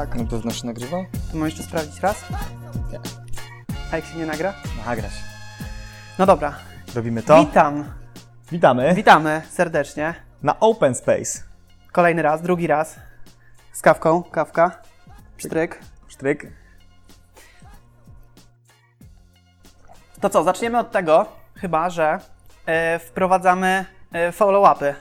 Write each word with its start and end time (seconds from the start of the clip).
tak. 0.00 0.14
Na 0.14 0.24
pewno 0.24 0.50
się 0.50 0.66
nagrywał? 0.66 1.04
To 1.30 1.36
mam 1.36 1.48
jeszcze 1.48 1.62
sprawdzić 1.62 2.00
raz? 2.00 2.24
Nie. 2.92 2.98
A 3.92 3.96
jak 3.96 4.04
się 4.04 4.18
nie 4.18 4.26
nagra? 4.26 4.54
Nagra 4.86 5.08
się. 5.08 5.22
No 6.18 6.26
dobra. 6.26 6.54
Robimy 6.94 7.22
to? 7.22 7.44
Witam. 7.44 7.84
Witamy 8.52 8.94
Witamy 8.94 9.42
serdecznie. 9.50 10.14
na 10.42 10.60
Open 10.60 10.94
Space. 10.94 11.42
Kolejny 11.92 12.22
raz, 12.22 12.42
drugi 12.42 12.66
raz. 12.66 12.96
Z 13.72 13.82
kawką, 13.82 14.22
kawka. 14.22 14.82
Pstryk. 15.36 15.78
Sztryk. 16.08 16.52
To 20.20 20.30
co, 20.30 20.44
zaczniemy 20.44 20.78
od 20.78 20.90
tego, 20.90 21.26
chyba, 21.54 21.90
że 21.90 22.18
e, 22.66 22.98
wprowadzamy 22.98 23.84
e, 24.12 24.32
follow-upy 24.32 24.94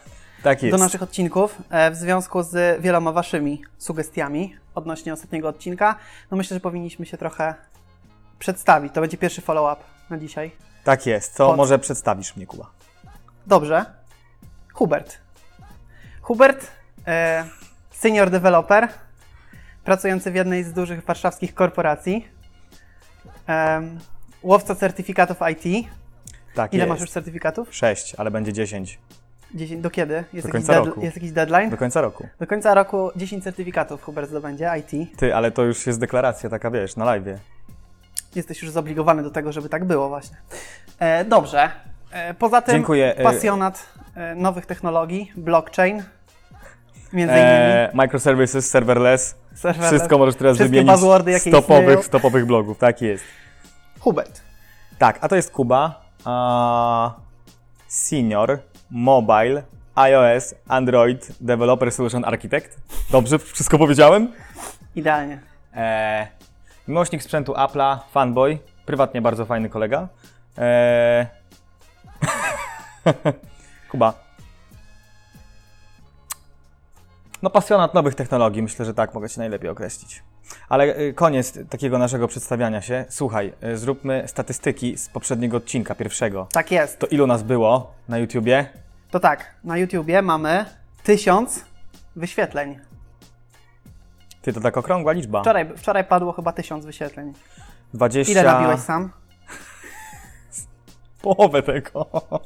Tak 0.43 0.69
do 0.71 0.77
naszych 0.77 1.03
odcinków 1.03 1.57
e, 1.69 1.91
w 1.91 1.95
związku 1.95 2.43
z 2.43 2.81
wieloma 2.81 3.11
waszymi 3.11 3.61
sugestiami 3.77 4.55
odnośnie 4.75 5.13
ostatniego 5.13 5.47
odcinka. 5.49 5.95
No 6.31 6.37
myślę, 6.37 6.55
że 6.55 6.61
powinniśmy 6.61 7.05
się 7.05 7.17
trochę 7.17 7.55
przedstawić. 8.39 8.93
To 8.93 9.01
będzie 9.01 9.17
pierwszy 9.17 9.41
follow-up 9.41 9.83
na 10.09 10.17
dzisiaj. 10.17 10.51
Tak 10.83 11.05
jest. 11.05 11.37
To 11.37 11.47
Pod- 11.47 11.57
może 11.57 11.79
przedstawisz 11.79 12.35
mnie, 12.35 12.47
Kuba. 12.47 12.69
Dobrze. 13.47 13.85
Hubert. 14.73 15.17
Hubert, 16.21 16.67
e, 17.07 17.45
senior 17.91 18.29
developer, 18.29 18.87
pracujący 19.83 20.31
w 20.31 20.35
jednej 20.35 20.63
z 20.63 20.73
dużych 20.73 21.05
warszawskich 21.05 21.53
korporacji. 21.55 22.27
Em, 23.47 23.99
łowca 24.43 24.75
certyfikatów 24.75 25.37
IT. 25.51 25.87
Tak 26.55 26.73
Ile 26.73 26.83
jest. 26.83 26.89
masz 26.89 27.01
już 27.01 27.09
certyfikatów? 27.09 27.75
Sześć, 27.75 28.15
ale 28.15 28.31
będzie 28.31 28.53
10. 28.53 28.99
10, 29.55 29.81
do 29.81 29.89
kiedy? 29.89 30.13
Jest, 30.13 30.31
Do 30.31 30.37
jakiś, 30.37 30.51
końca 30.51 30.73
dead- 30.73 30.85
roku. 30.85 31.01
jest 31.01 31.15
jakiś 31.15 31.31
deadline? 31.31 31.69
Do 31.69 31.77
końca 31.77 32.01
roku. 32.01 32.27
Do 32.39 32.47
końca 32.47 32.73
roku 32.73 33.11
10 33.15 33.43
certyfikatów 33.43 34.03
Hubert 34.03 34.29
zdobędzie 34.29 34.71
IT. 34.79 35.17
Ty, 35.17 35.35
ale 35.35 35.51
to 35.51 35.63
już 35.63 35.87
jest 35.87 35.99
deklaracja 35.99 36.49
taka, 36.49 36.71
wiesz, 36.71 36.95
na 36.95 37.05
live. 37.05 37.39
Jesteś 38.35 38.61
już 38.61 38.71
zobligowany 38.71 39.23
do 39.23 39.31
tego, 39.31 39.51
żeby 39.51 39.69
tak 39.69 39.85
było 39.85 40.09
właśnie. 40.09 40.37
E, 40.99 41.25
dobrze. 41.25 41.71
E, 42.11 42.33
poza 42.33 42.61
tym 42.61 42.75
Dziękuję, 42.75 43.15
e- 43.15 43.23
pasjonat 43.23 43.85
e, 44.15 44.35
nowych 44.35 44.65
technologii, 44.65 45.31
blockchain, 45.37 46.03
między 47.13 47.33
innymi. 47.33 47.45
E, 47.49 47.91
microservices, 47.93 48.69
serverless. 48.69 49.35
serwerless. 49.55 49.91
Wszystko 49.93 50.17
możesz 50.17 50.35
teraz 50.35 50.57
wymienić 50.57 51.01
jakie 51.27 51.37
stopowych, 51.39 51.81
istnieją. 51.83 52.01
stopowych 52.01 52.45
blogów. 52.45 52.77
Tak 52.77 53.01
jest. 53.01 53.23
Hubert. 53.99 54.41
Tak, 54.97 55.17
a 55.21 55.27
to 55.27 55.35
jest 55.35 55.51
Kuba. 55.51 56.01
A, 56.25 57.13
senior, 57.87 58.59
mobile, 58.91 59.63
iOS, 59.95 60.55
Android, 60.67 61.31
Developer 61.41 61.91
Solution 61.91 62.25
Architect. 62.25 62.77
Dobrze, 63.11 63.39
wszystko 63.39 63.77
powiedziałem? 63.77 64.31
Idealnie. 64.95 65.39
E, 65.75 66.27
miłośnik 66.87 67.23
sprzętu 67.23 67.53
Apple'a, 67.53 67.97
fanboy, 68.11 68.59
prywatnie 68.85 69.21
bardzo 69.21 69.45
fajny 69.45 69.69
kolega. 69.69 70.07
E, 70.57 71.27
Kuba. 73.91 74.13
No 77.41 77.49
pasjonat 77.49 77.93
nowych 77.93 78.15
technologii, 78.15 78.61
myślę, 78.61 78.85
że 78.85 78.93
tak 78.93 79.13
mogę 79.13 79.29
Cię 79.29 79.41
najlepiej 79.41 79.69
określić. 79.69 80.23
Ale 80.69 80.99
y, 80.99 81.13
koniec 81.13 81.59
takiego 81.69 81.97
naszego 81.97 82.27
przedstawiania 82.27 82.81
się. 82.81 83.05
Słuchaj, 83.09 83.53
y, 83.63 83.77
zróbmy 83.77 84.23
statystyki 84.27 84.97
z 84.97 85.09
poprzedniego 85.09 85.57
odcinka, 85.57 85.95
pierwszego. 85.95 86.47
Tak 86.51 86.71
jest. 86.71 86.99
To 86.99 87.07
ilu 87.07 87.27
nas 87.27 87.43
było 87.43 87.93
na 88.09 88.17
YouTubie? 88.17 88.65
To 89.11 89.19
tak, 89.19 89.55
na 89.63 89.77
YouTubie 89.77 90.21
mamy 90.21 90.65
tysiąc 91.03 91.65
wyświetleń. 92.15 92.79
Ty, 94.41 94.53
to 94.53 94.61
tak 94.61 94.77
okrągła 94.77 95.11
liczba. 95.11 95.41
Wczoraj, 95.41 95.69
wczoraj 95.77 96.03
padło 96.03 96.31
chyba 96.31 96.51
tysiąc 96.51 96.85
wyświetleń. 96.85 97.33
20... 97.93 98.31
Ile 98.31 98.43
nabiłeś 98.43 98.79
sam? 98.79 99.09
Połowę 101.21 101.63
tego. 101.63 102.09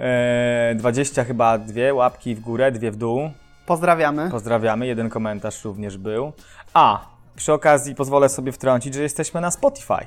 Eee, 0.00 0.76
20 0.76 1.24
chyba 1.24 1.58
dwie 1.58 1.94
łapki 1.94 2.34
w 2.34 2.40
górę, 2.40 2.72
dwie 2.72 2.90
w 2.90 2.96
dół. 2.96 3.30
Pozdrawiamy. 3.68 4.30
Pozdrawiamy, 4.30 4.86
jeden 4.86 5.08
komentarz 5.08 5.64
również 5.64 5.98
był. 5.98 6.32
A, 6.74 7.06
przy 7.36 7.52
okazji 7.52 7.94
pozwolę 7.94 8.28
sobie 8.28 8.52
wtrącić, 8.52 8.94
że 8.94 9.02
jesteśmy 9.02 9.40
na 9.40 9.50
Spotify 9.50 10.06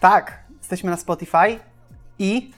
Tak, 0.00 0.44
jesteśmy 0.58 0.90
na 0.90 0.96
Spotify 0.96 1.58
i 2.18 2.50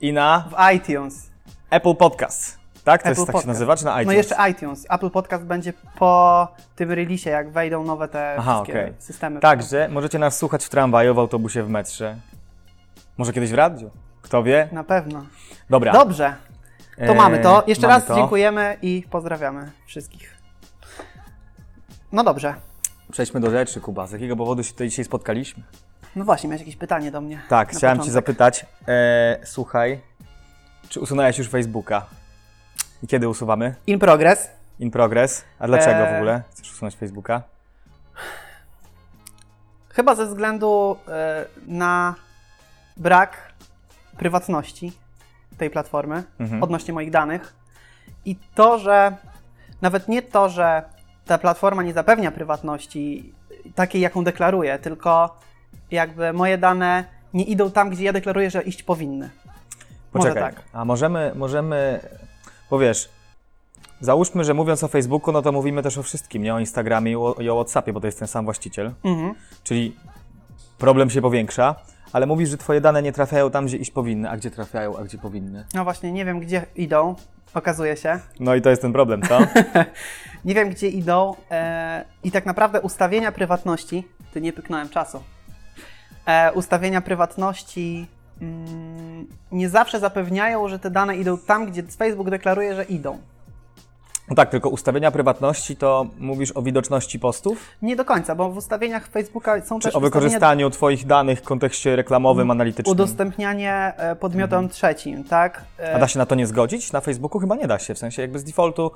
i 0.00 0.12
na 0.12 0.44
w 0.50 0.74
iTunes. 0.74 1.30
Apple 1.70 1.94
Podcasts. 1.94 2.58
Tak? 2.84 3.02
To 3.02 3.08
Apple 3.08 3.20
jest 3.20 3.20
tak 3.20 3.26
się 3.26 3.32
Podcast. 3.32 3.46
nazywa, 3.46 3.76
czy 3.76 3.84
na 3.84 3.90
iTunes? 3.90 4.06
No 4.06 4.12
jeszcze 4.12 4.50
iTunes. 4.50 4.86
Apple 4.90 5.10
Podcast 5.10 5.44
będzie 5.44 5.72
po 5.98 6.48
tym 6.76 6.92
releasie, 6.92 7.30
jak 7.30 7.50
wejdą 7.50 7.84
nowe 7.84 8.08
te 8.08 8.36
Aha, 8.38 8.54
wszystkie 8.54 8.72
okej. 8.72 8.94
systemy. 8.98 9.40
Także 9.40 9.88
możecie 9.88 10.18
nas 10.18 10.36
słuchać 10.36 10.64
w 10.64 10.68
tramwaju, 10.68 11.14
w 11.14 11.18
autobusie, 11.18 11.62
w 11.62 11.68
metrze. 11.68 12.16
Może 13.18 13.32
kiedyś 13.32 13.50
w 13.50 13.54
radiu? 13.54 13.90
Kto 14.22 14.42
wie? 14.42 14.68
Na 14.72 14.84
pewno. 14.84 15.26
Dobra. 15.70 15.92
Dobrze, 15.92 16.34
to 16.96 17.02
Eee, 17.04 17.14
mamy 17.16 17.38
to. 17.38 17.64
Jeszcze 17.66 17.86
mamy 17.86 17.98
raz 17.98 18.08
to. 18.08 18.14
dziękujemy 18.14 18.76
i 18.82 19.04
pozdrawiamy 19.10 19.70
wszystkich. 19.86 20.34
No 22.12 22.24
dobrze. 22.24 22.54
Przejdźmy 23.12 23.40
do 23.40 23.50
rzeczy, 23.50 23.80
Kuba. 23.80 24.06
Z 24.06 24.12
jakiego 24.12 24.36
powodu 24.36 24.62
się 24.62 24.72
tutaj 24.72 24.88
dzisiaj 24.88 25.04
spotkaliśmy? 25.04 25.62
No 26.16 26.24
właśnie, 26.24 26.48
miałeś 26.48 26.60
jakieś 26.60 26.76
pytanie 26.76 27.10
do 27.10 27.20
mnie. 27.20 27.40
Tak, 27.48 27.68
chciałem 27.68 27.96
Cię 27.96 28.00
początek. 28.00 28.12
zapytać, 28.12 28.66
e, 28.88 29.38
słuchaj, 29.44 30.00
czy 30.88 31.00
usunąłeś 31.00 31.38
już 31.38 31.48
Facebooka? 31.48 32.06
I 33.02 33.06
kiedy 33.06 33.28
usuwamy? 33.28 33.74
In 33.86 33.98
progress. 33.98 34.50
In 34.78 34.90
progress. 34.90 35.44
A 35.58 35.66
dlaczego 35.66 35.96
w 36.04 36.08
Eee. 36.08 36.16
ogóle 36.16 36.42
chcesz 36.50 36.72
usunąć 36.72 36.96
Facebooka? 36.96 37.42
Chyba 39.88 40.14
ze 40.14 40.26
względu 40.26 40.96
e, 41.08 41.44
na 41.66 42.14
brak 42.96 43.52
prywatności 44.18 44.92
tej 45.58 45.70
platformy 45.70 46.22
Mhm. 46.38 46.62
odnośnie 46.62 46.94
moich 46.94 47.10
danych 47.10 47.54
i 48.24 48.36
to, 48.54 48.78
że 48.78 49.16
nawet 49.82 50.08
nie 50.08 50.22
to, 50.22 50.48
że 50.48 50.82
ta 51.26 51.38
platforma 51.38 51.82
nie 51.82 51.92
zapewnia 51.92 52.30
prywatności 52.30 53.32
takiej, 53.74 54.00
jaką 54.00 54.24
deklaruję, 54.24 54.78
tylko 54.78 55.36
jakby 55.90 56.32
moje 56.32 56.58
dane 56.58 57.04
nie 57.34 57.44
idą 57.44 57.70
tam, 57.70 57.90
gdzie 57.90 58.04
ja 58.04 58.12
deklaruję, 58.12 58.50
że 58.50 58.62
iść 58.62 58.82
powinny. 58.82 59.30
Może 60.14 60.28
Poczekaj, 60.28 60.54
tak. 60.54 60.62
a 60.72 60.84
możemy, 60.84 61.32
możemy, 61.34 62.00
bo 62.70 62.78
wiesz, 62.78 63.08
załóżmy, 64.00 64.44
że 64.44 64.54
mówiąc 64.54 64.84
o 64.84 64.88
Facebooku, 64.88 65.32
no 65.32 65.42
to 65.42 65.52
mówimy 65.52 65.82
też 65.82 65.98
o 65.98 66.02
wszystkim, 66.02 66.42
nie 66.42 66.54
o 66.54 66.58
Instagramie 66.58 67.12
i 67.12 67.16
o, 67.16 67.34
i 67.40 67.48
o 67.48 67.54
Whatsappie, 67.54 67.92
bo 67.92 68.00
to 68.00 68.06
jest 68.06 68.18
ten 68.18 68.28
sam 68.28 68.44
właściciel, 68.44 68.92
Mhm. 69.04 69.34
czyli 69.64 69.96
problem 70.78 71.10
się 71.10 71.22
powiększa, 71.22 71.74
ale 72.14 72.26
mówisz, 72.26 72.48
że 72.48 72.58
Twoje 72.58 72.80
dane 72.80 73.02
nie 73.02 73.12
trafiają 73.12 73.50
tam, 73.50 73.66
gdzie 73.66 73.76
iść 73.76 73.90
powinny, 73.90 74.30
a 74.30 74.36
gdzie 74.36 74.50
trafiają, 74.50 74.96
a 74.96 75.04
gdzie 75.04 75.18
powinny. 75.18 75.64
No 75.74 75.84
właśnie, 75.84 76.12
nie 76.12 76.24
wiem, 76.24 76.40
gdzie 76.40 76.66
idą, 76.76 77.14
okazuje 77.54 77.96
się. 77.96 78.20
No 78.40 78.54
i 78.54 78.62
to 78.62 78.70
jest 78.70 78.82
ten 78.82 78.92
problem, 78.92 79.22
co? 79.22 79.38
Nie 80.44 80.54
wiem, 80.54 80.70
gdzie 80.70 80.88
idą 80.88 81.34
e, 81.50 82.04
i 82.24 82.30
tak 82.30 82.46
naprawdę 82.46 82.80
ustawienia 82.80 83.32
prywatności, 83.32 84.08
ty 84.32 84.40
nie 84.40 84.52
pyknąłem 84.52 84.88
czasu, 84.88 85.22
e, 86.26 86.52
ustawienia 86.52 87.00
prywatności 87.00 88.06
mm, 88.42 89.26
nie 89.52 89.68
zawsze 89.68 90.00
zapewniają, 90.00 90.68
że 90.68 90.78
te 90.78 90.90
dane 90.90 91.16
idą 91.16 91.38
tam, 91.38 91.66
gdzie 91.66 91.82
Facebook 91.82 92.30
deklaruje, 92.30 92.74
że 92.74 92.84
idą. 92.84 93.18
No 94.28 94.36
tak, 94.36 94.50
tylko 94.50 94.68
ustawienia 94.68 95.10
prywatności 95.10 95.76
to 95.76 96.06
mówisz 96.18 96.52
o 96.56 96.62
widoczności 96.62 97.18
postów? 97.18 97.58
Nie 97.82 97.96
do 97.96 98.04
końca, 98.04 98.34
bo 98.34 98.50
w 98.50 98.56
ustawieniach 98.56 99.06
Facebooka 99.08 99.60
są 99.60 99.78
Czy 99.78 99.88
też 99.88 99.94
o 99.96 100.00
wykorzystaniu 100.00 100.70
Twoich 100.70 101.06
danych 101.06 101.38
w 101.38 101.42
kontekście 101.42 101.96
reklamowym, 101.96 102.50
analitycznym? 102.50 102.92
udostępnianie 102.92 103.92
e, 103.96 104.16
podmiotom 104.16 104.68
trzecim, 104.68 105.24
tak? 105.24 105.64
E, 105.78 105.94
A 105.94 105.98
da 105.98 106.08
się 106.08 106.18
na 106.18 106.26
to 106.26 106.34
nie 106.34 106.46
zgodzić? 106.46 106.92
Na 106.92 107.00
Facebooku 107.00 107.40
chyba 107.40 107.56
nie 107.56 107.66
da 107.66 107.78
się, 107.78 107.94
w 107.94 107.98
sensie 107.98 108.22
jakby 108.22 108.38
z 108.38 108.44
defaultu 108.44 108.90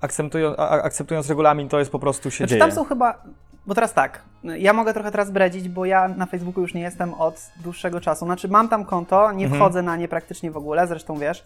akceptują, 0.00 0.56
a- 0.56 0.68
a- 0.68 0.82
akceptując 0.82 1.28
regulamin, 1.28 1.68
to 1.68 1.78
jest 1.78 1.90
po 1.90 1.98
prostu 1.98 2.30
się 2.30 2.36
Znaczy 2.36 2.50
dzieje. 2.50 2.60
tam 2.60 2.72
są 2.72 2.84
chyba, 2.84 3.22
bo 3.66 3.74
teraz 3.74 3.92
tak, 3.92 4.22
ja 4.44 4.72
mogę 4.72 4.94
trochę 4.94 5.10
teraz 5.10 5.30
bredzić, 5.30 5.68
bo 5.68 5.84
ja 5.84 6.08
na 6.08 6.26
Facebooku 6.26 6.60
już 6.62 6.74
nie 6.74 6.80
jestem 6.82 7.14
od 7.14 7.50
dłuższego 7.64 8.00
czasu. 8.00 8.24
Znaczy 8.24 8.48
mam 8.48 8.68
tam 8.68 8.84
konto, 8.84 9.32
nie 9.32 9.44
Mhm. 9.44 9.60
wchodzę 9.62 9.82
na 9.82 9.96
nie 9.96 10.08
praktycznie 10.08 10.50
w 10.50 10.56
ogóle, 10.56 10.86
zresztą 10.86 11.18
wiesz, 11.18 11.44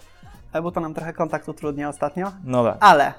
bo 0.63 0.71
to 0.71 0.81
nam 0.81 0.95
trochę 0.95 1.13
kontakt 1.13 1.49
utrudnia 1.49 1.89
ostatnio. 1.89 2.33
No 2.45 2.65
tak. 2.65 2.77
Ale 2.81 3.13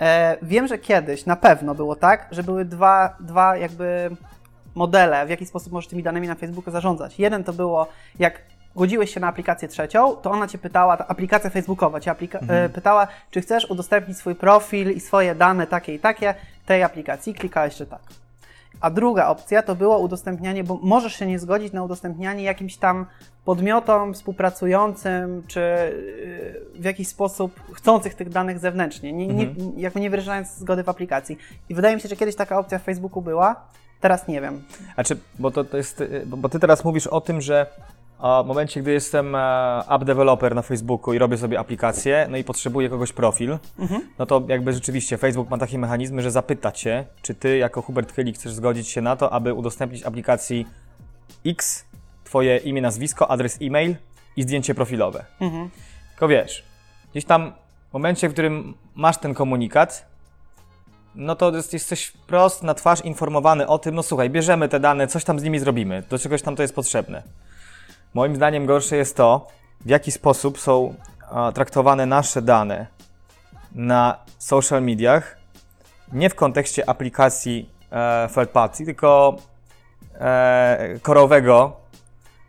e, 0.00 0.36
wiem, 0.42 0.66
że 0.68 0.78
kiedyś 0.78 1.26
na 1.26 1.36
pewno 1.36 1.74
było 1.74 1.96
tak, 1.96 2.28
że 2.30 2.42
były 2.42 2.64
dwa, 2.64 3.16
dwa 3.20 3.56
jakby 3.56 4.10
modele, 4.74 5.26
w 5.26 5.30
jaki 5.30 5.46
sposób 5.46 5.72
możesz 5.72 5.88
tymi 5.88 6.02
danymi 6.02 6.28
na 6.28 6.34
Facebooku 6.34 6.72
zarządzać. 6.72 7.18
Jeden 7.18 7.44
to 7.44 7.52
było, 7.52 7.86
jak 8.18 8.42
godziłeś 8.76 9.14
się 9.14 9.20
na 9.20 9.28
aplikację 9.28 9.68
trzecią, 9.68 10.16
to 10.16 10.30
ona 10.30 10.46
cię 10.48 10.58
pytała, 10.58 10.96
ta 10.96 11.06
aplikacja 11.08 11.50
facebookowa 11.50 12.00
cię 12.00 12.10
aplika- 12.10 12.44
e, 12.48 12.68
pytała, 12.68 13.08
czy 13.30 13.40
chcesz 13.40 13.70
udostępnić 13.70 14.18
swój 14.18 14.34
profil 14.34 14.90
i 14.90 15.00
swoje 15.00 15.34
dane 15.34 15.66
takie 15.66 15.94
i 15.94 15.98
takie 15.98 16.34
tej 16.66 16.82
aplikacji. 16.82 17.34
Klikałeś, 17.34 17.76
że 17.76 17.86
tak. 17.86 18.00
A 18.80 18.90
druga 18.90 19.28
opcja 19.28 19.62
to 19.62 19.74
było 19.74 19.98
udostępnianie, 19.98 20.64
bo 20.64 20.78
możesz 20.82 21.14
się 21.14 21.26
nie 21.26 21.38
zgodzić 21.38 21.72
na 21.72 21.82
udostępnianie 21.82 22.44
jakimś 22.44 22.76
tam 22.76 23.06
podmiotom 23.44 24.14
współpracującym, 24.14 25.42
czy 25.46 25.60
yy, 26.74 26.80
w 26.80 26.84
jakiś 26.84 27.08
sposób 27.08 27.60
chcących 27.72 28.14
tych 28.14 28.28
danych 28.28 28.58
zewnętrznie, 28.58 29.12
nie, 29.12 29.26
nie, 29.26 29.54
jakby 29.76 30.00
nie 30.00 30.10
wyrażając 30.10 30.54
zgody 30.54 30.82
w 30.82 30.88
aplikacji. 30.88 31.38
I 31.68 31.74
wydaje 31.74 31.94
mi 31.94 32.00
się, 32.00 32.08
że 32.08 32.16
kiedyś 32.16 32.36
taka 32.36 32.58
opcja 32.58 32.78
w 32.78 32.82
Facebooku 32.82 33.22
była, 33.22 33.56
teraz 34.00 34.28
nie 34.28 34.40
wiem. 34.40 34.62
Znaczy, 34.94 35.16
bo 35.38 35.50
to, 35.50 35.64
to 35.64 35.76
jest, 35.76 36.00
y, 36.00 36.22
bo 36.26 36.48
ty 36.48 36.58
teraz 36.58 36.84
mówisz 36.84 37.06
o 37.06 37.20
tym, 37.20 37.40
że 37.40 37.66
a, 38.18 38.42
w 38.42 38.46
momencie, 38.46 38.82
gdy 38.82 38.92
jestem 38.92 39.34
e, 39.34 39.38
app 39.88 40.04
developer 40.04 40.54
na 40.54 40.62
Facebooku 40.62 41.14
i 41.14 41.18
robię 41.18 41.36
sobie 41.36 41.58
aplikację, 41.58 42.26
no 42.30 42.36
i 42.36 42.44
potrzebuję 42.44 42.88
kogoś 42.88 43.12
profil, 43.12 43.58
no 44.18 44.26
to 44.26 44.42
jakby 44.48 44.72
rzeczywiście 44.72 45.18
Facebook 45.18 45.50
ma 45.50 45.58
takie 45.58 45.78
mechanizmy, 45.78 46.22
że 46.22 46.30
zapyta 46.30 46.72
cię, 46.72 47.04
czy 47.22 47.34
ty 47.34 47.58
jako 47.58 47.82
Hubert 47.82 48.12
Chylik 48.12 48.36
chcesz 48.36 48.52
zgodzić 48.52 48.88
się 48.88 49.00
na 49.00 49.16
to, 49.16 49.32
aby 49.32 49.54
udostępnić 49.54 50.02
aplikacji 50.02 50.66
X 51.46 51.84
twoje 52.24 52.56
imię, 52.56 52.82
nazwisko, 52.82 53.30
adres 53.30 53.58
e-mail 53.62 53.96
i 54.36 54.42
zdjęcie 54.42 54.74
profilowe. 54.74 55.24
Mhm. 55.40 55.70
Tylko 56.10 56.28
wiesz, 56.28 56.64
gdzieś 57.10 57.24
tam 57.24 57.52
w 57.90 57.92
momencie, 57.92 58.28
w 58.28 58.32
którym 58.32 58.74
masz 58.94 59.18
ten 59.18 59.34
komunikat, 59.34 60.06
no 61.14 61.36
to 61.36 61.56
jest, 61.56 61.72
jesteś 61.72 62.06
wprost 62.06 62.62
na 62.62 62.74
twarz 62.74 63.04
informowany 63.04 63.66
o 63.66 63.78
tym, 63.78 63.94
no 63.94 64.02
słuchaj, 64.02 64.30
bierzemy 64.30 64.68
te 64.68 64.80
dane, 64.80 65.06
coś 65.06 65.24
tam 65.24 65.40
z 65.40 65.42
nimi 65.42 65.58
zrobimy, 65.58 66.02
do 66.10 66.18
czegoś 66.18 66.42
tam 66.42 66.56
to 66.56 66.62
jest 66.62 66.74
potrzebne. 66.74 67.22
Moim 68.14 68.36
zdaniem 68.36 68.66
gorsze 68.66 68.96
jest 68.96 69.16
to, 69.16 69.46
w 69.80 69.88
jaki 69.88 70.12
sposób 70.12 70.58
są 70.60 70.94
traktowane 71.54 72.06
nasze 72.06 72.42
dane 72.42 72.86
na 73.72 74.18
social 74.38 74.82
mediach, 74.82 75.38
nie 76.12 76.30
w 76.30 76.34
kontekście 76.34 76.88
aplikacji 76.88 77.70
e, 77.92 78.28
third 78.34 78.50
party, 78.50 78.84
tylko 78.84 79.36
e, 80.20 80.98
korowego, 81.02 81.76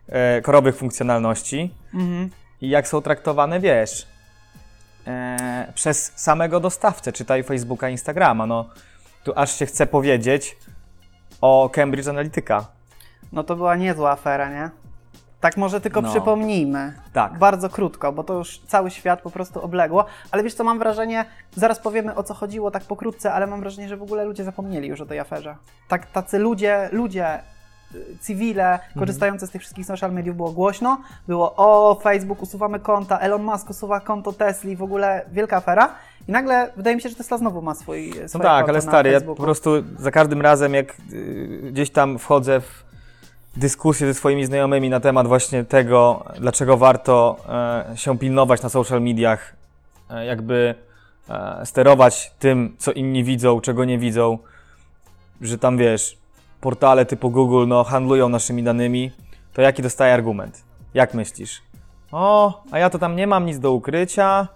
e, 0.09 0.41
korowych 0.41 0.75
funkcjonalności, 0.75 1.73
Mhm. 1.94 2.29
i 2.61 2.69
jak 2.69 2.88
są 2.88 3.01
traktowane, 3.01 3.59
wiesz, 3.59 4.07
e, 5.07 5.71
przez 5.75 6.11
samego 6.15 6.59
dostawcę, 6.59 7.11
czytaj 7.11 7.44
Facebooka, 7.44 7.89
Instagrama. 7.89 8.45
No, 8.45 8.69
tu 9.23 9.33
aż 9.35 9.56
się 9.56 9.65
chce 9.65 9.88
powiedzieć 9.88 10.57
o 11.41 11.69
Cambridge 11.73 12.07
Analytica. 12.07 12.65
No 13.31 13.44
to 13.44 13.56
była 13.56 13.75
niezła 13.75 14.11
afera, 14.11 14.50
nie? 14.50 14.69
Tak 15.41 15.57
może 15.57 15.81
tylko 15.81 16.01
No. 16.01 16.09
przypomnijmy. 16.09 16.94
Tak. 17.13 17.38
Bardzo 17.38 17.69
krótko, 17.69 18.12
bo 18.12 18.24
to 18.24 18.33
już 18.33 18.59
cały 18.59 18.91
świat 18.91 19.21
po 19.21 19.30
prostu 19.31 19.62
obległo. 19.62 20.06
Ale 20.31 20.44
wiesz 20.44 20.53
co, 20.53 20.63
mam 20.63 20.80
wrażenie, 20.80 21.25
zaraz 21.56 21.80
powiemy 21.80 22.15
o 22.15 22.24
co 22.24 22.33
chodziło 22.33 22.71
tak 22.71 22.83
pokrótce, 22.83 23.33
ale 23.33 23.47
mam 23.47 23.59
wrażenie, 23.59 23.89
że 23.89 23.97
w 23.97 24.01
ogóle 24.03 24.25
ludzie 24.25 24.44
zapomnieli 24.44 24.88
już 24.88 25.01
o 25.01 25.06
tej 25.06 25.19
aferze. 25.19 25.56
Tak, 25.88 26.06
tacy 26.12 26.39
ludzie, 26.39 26.89
ludzie, 26.91 27.39
y, 27.95 28.18
cywile 28.21 28.80
korzystający 29.00 29.47
z 29.47 29.51
tych 29.51 29.62
wszystkich 29.62 29.86
social 29.86 30.12
mediów 30.13 30.36
było 30.36 30.51
głośno. 30.51 30.97
Było 31.27 31.53
o, 31.56 32.00
Facebook 32.03 32.42
usuwamy 32.42 32.80
konta, 32.80 33.18
Elon 33.19 33.44
Musk 33.44 33.69
usuwa 33.69 34.00
konto 34.00 34.33
Tesli, 34.33 34.75
w 34.75 34.83
ogóle 34.83 35.25
wielka 35.31 35.57
afera. 35.57 35.95
I 36.27 36.31
nagle 36.31 36.71
wydaje 36.77 36.95
mi 36.95 37.01
się, 37.01 37.09
że 37.09 37.15
Tesla 37.15 37.38
znowu 37.38 37.62
ma 37.62 37.75
swój 37.75 38.13
No 38.33 38.39
tak, 38.39 38.69
ale 38.69 38.81
stary, 38.81 39.12
ja 39.12 39.21
po 39.21 39.35
prostu 39.35 39.71
za 40.00 40.12
każdym 40.12 40.42
razem, 40.42 40.74
jak 40.74 40.95
y, 41.13 41.69
gdzieś 41.71 41.89
tam 41.92 42.19
wchodzę 42.19 42.62
w 42.62 42.88
dyskusję 43.59 44.07
ze 44.07 44.13
swoimi 44.13 44.45
znajomymi 44.45 44.89
na 44.89 45.00
temat 45.00 45.27
właśnie 45.27 45.63
tego, 45.63 46.25
dlaczego 46.39 46.77
warto 46.77 47.38
e, 47.91 47.97
się 47.97 48.17
pilnować 48.17 48.61
na 48.61 48.69
social 48.69 49.01
mediach, 49.01 49.53
e, 50.09 50.25
jakby 50.25 50.75
e, 51.29 51.65
sterować 51.65 52.31
tym, 52.39 52.75
co 52.77 52.91
inni 52.91 53.23
widzą, 53.23 53.61
czego 53.61 53.85
nie 53.85 53.97
widzą, 53.97 54.38
że 55.41 55.57
tam 55.57 55.77
wiesz, 55.77 56.17
portale 56.61 57.06
typu 57.06 57.31
Google 57.31 57.67
no, 57.67 57.83
handlują 57.83 58.29
naszymi 58.29 58.63
danymi, 58.63 59.11
to 59.53 59.61
jaki 59.61 59.81
dostaje 59.81 60.13
argument? 60.13 60.63
Jak 60.94 61.13
myślisz? 61.13 61.61
O, 62.11 62.63
a 62.71 62.79
ja 62.79 62.89
to 62.89 63.00
tam 63.00 63.15
nie 63.15 63.27
mam 63.27 63.45
nic 63.45 63.59
do 63.59 63.71
ukrycia. 63.71 64.47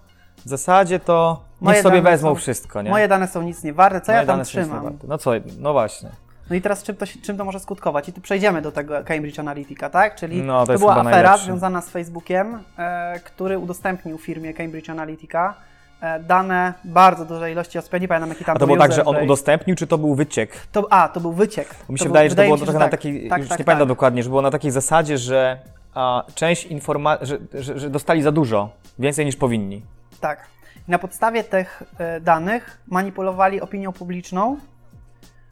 W 0.44 0.48
zasadzie 0.48 1.00
to 1.00 1.40
niech 1.52 1.60
Moje 1.60 1.82
sobie 1.82 1.96
dane 1.96 2.10
wezmą 2.10 2.28
są- 2.30 2.34
wszystko, 2.34 2.82
nie? 2.82 2.90
Moje 2.90 3.08
dane 3.08 3.28
są 3.28 3.42
nic 3.42 3.62
nie 3.62 3.72
warte, 3.72 4.00
co 4.00 4.12
Moje 4.12 4.20
ja 4.20 4.26
tam 4.26 4.36
dane 4.36 4.44
są 4.44 4.48
nic 4.48 4.56
nie 4.56 4.62
trzymam? 4.62 4.82
warte. 4.84 5.06
No 5.06 5.18
co, 5.18 5.30
no 5.58 5.72
właśnie. 5.72 6.10
No 6.50 6.56
i 6.56 6.60
teraz 6.60 6.82
czym 6.82 6.96
to, 6.96 7.06
się, 7.06 7.18
czym 7.20 7.36
to 7.36 7.44
może 7.44 7.60
skutkować? 7.60 8.08
I 8.08 8.12
tu 8.12 8.20
przejdziemy 8.20 8.62
do 8.62 8.72
tego 8.72 9.04
Cambridge 9.04 9.38
Analytica, 9.38 9.90
tak? 9.90 10.14
Czyli 10.16 10.42
No, 10.42 10.66
to 10.66 10.72
to, 10.72 10.78
była 10.78 10.92
afera 10.92 11.10
najlepszy. 11.10 11.44
związana 11.44 11.80
z 11.80 11.88
Facebookiem, 11.90 12.58
e, 12.78 13.20
który 13.24 13.58
udostępnił 13.58 14.18
firmie 14.18 14.54
Cambridge 14.54 14.90
Analytica 14.90 15.54
e, 16.00 16.20
dane 16.20 16.74
bardzo 16.84 17.24
dużej 17.24 17.52
ilości 17.52 17.78
osób. 17.78 17.92
Ja 17.92 17.98
nie 17.98 18.08
pamiętam 18.08 18.28
jaki 18.28 18.44
tam 18.44 18.56
A 18.56 18.58
to 18.58 18.66
był 18.66 18.76
było 18.76 18.86
tak, 18.86 18.92
że 18.96 19.04
on 19.04 19.16
udostępnił, 19.16 19.76
czy 19.76 19.86
to 19.86 19.98
był 19.98 20.14
wyciek? 20.14 20.66
To, 20.72 20.86
a, 20.92 21.08
to 21.08 21.20
był 21.20 21.32
wyciek. 21.32 21.68
Bo 21.88 21.92
mi 21.92 21.98
To 21.98 22.04
się 22.04 22.08
był- 22.08 22.12
wydaje, 22.12 22.30
że 22.30 22.36
to 22.36 22.42
było 22.42 22.56
się, 22.56 22.62
trochę 22.64 22.72
że 22.72 22.78
na 22.78 22.84
tak. 22.84 22.90
takiej, 22.90 23.28
tak, 23.28 23.40
już 23.40 23.48
tak, 23.48 23.58
nie 23.58 23.64
pamiętam 23.64 23.88
tak. 23.88 23.96
dokładnie, 23.96 24.22
że 24.22 24.28
było 24.28 24.42
na 24.42 24.50
takiej 24.50 24.70
zasadzie, 24.70 25.18
że 25.18 25.58
a, 25.94 26.24
część 26.34 26.64
informacji, 26.64 27.26
że, 27.26 27.38
że, 27.62 27.78
że 27.78 27.90
dostali 27.90 28.22
za 28.22 28.32
dużo, 28.32 28.70
więcej 28.98 29.24
niż 29.26 29.36
powinni. 29.36 29.82
Tak. 30.20 30.44
I 30.88 30.90
na 30.90 30.98
podstawie 30.98 31.44
tych 31.44 31.82
e, 31.98 32.20
danych 32.20 32.78
manipulowali 32.88 33.60
opinią 33.60 33.92
publiczną. 33.92 34.56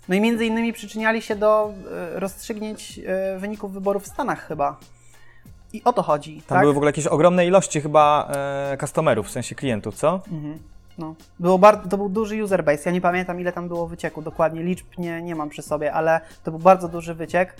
No 0.08 0.14
i 0.14 0.20
między 0.20 0.46
innymi 0.46 0.72
przyczyniali 0.72 1.22
się 1.22 1.36
do 1.36 1.72
e, 2.14 2.20
rozstrzygnięć 2.20 3.00
e, 3.06 3.38
wyników 3.38 3.72
wyborów 3.72 4.02
w 4.02 4.06
Stanach 4.06 4.46
chyba. 4.46 4.76
I 5.72 5.84
o 5.84 5.92
to 5.92 6.02
chodzi. 6.02 6.36
Tam 6.36 6.56
tak? 6.56 6.60
były 6.60 6.74
w 6.74 6.76
ogóle 6.76 6.88
jakieś 6.88 7.06
ogromne 7.06 7.46
ilości 7.46 7.80
chyba 7.80 8.28
e, 8.72 8.76
customerów, 8.80 9.26
w 9.26 9.30
sensie 9.30 9.54
klientów, 9.54 9.94
co? 9.94 10.20
Mhm. 10.32 10.58
No. 10.98 11.14
Było 11.40 11.58
bardzo, 11.58 11.88
to 11.88 11.96
był 11.96 12.08
duży 12.08 12.44
user 12.44 12.64
base. 12.64 12.82
Ja 12.86 12.92
nie 12.92 13.00
pamiętam, 13.00 13.40
ile 13.40 13.52
tam 13.52 13.68
było 13.68 13.86
wycieku 13.86 14.22
dokładnie. 14.22 14.62
Liczb 14.62 14.86
nie, 14.98 15.22
nie 15.22 15.34
mam 15.34 15.48
przy 15.48 15.62
sobie, 15.62 15.92
ale 15.92 16.20
to 16.44 16.50
był 16.50 16.60
bardzo 16.60 16.88
duży 16.88 17.14
wyciek. 17.14 17.56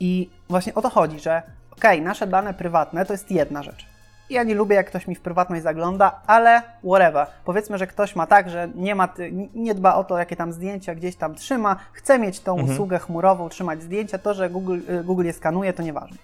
I 0.00 0.30
właśnie 0.48 0.74
o 0.74 0.82
to 0.82 0.90
chodzi, 0.90 1.20
że 1.20 1.42
okej, 1.70 2.02
nasze 2.02 2.26
dane 2.26 2.54
prywatne 2.54 3.06
to 3.06 3.12
jest 3.12 3.30
jedna 3.30 3.62
rzecz. 3.62 3.86
Ja 4.30 4.42
nie 4.42 4.54
lubię, 4.54 4.76
jak 4.76 4.86
ktoś 4.86 5.06
mi 5.06 5.14
w 5.14 5.20
prywatność 5.20 5.62
zagląda, 5.62 6.20
ale 6.26 6.62
whatever. 6.84 7.26
Powiedzmy, 7.44 7.78
że 7.78 7.86
ktoś 7.86 8.16
ma 8.16 8.26
tak, 8.26 8.50
że 8.50 8.68
nie, 8.74 8.94
ma, 8.94 9.08
nie 9.54 9.74
dba 9.74 9.94
o 9.94 10.04
to, 10.04 10.18
jakie 10.18 10.36
tam 10.36 10.52
zdjęcia 10.52 10.94
gdzieś 10.94 11.16
tam 11.16 11.34
trzyma, 11.34 11.76
chce 11.92 12.18
mieć 12.18 12.40
tą 12.40 12.52
Mhm. 12.52 12.70
usługę 12.72 12.98
chmurową, 12.98 13.48
trzymać 13.48 13.82
zdjęcia, 13.82 14.18
to, 14.18 14.34
że 14.34 14.50
Google, 14.50 14.78
y, 14.90 15.04
Google 15.04 15.24
je 15.24 15.32
skanuje, 15.32 15.72
to 15.72 15.82
nieważne. 15.82 16.16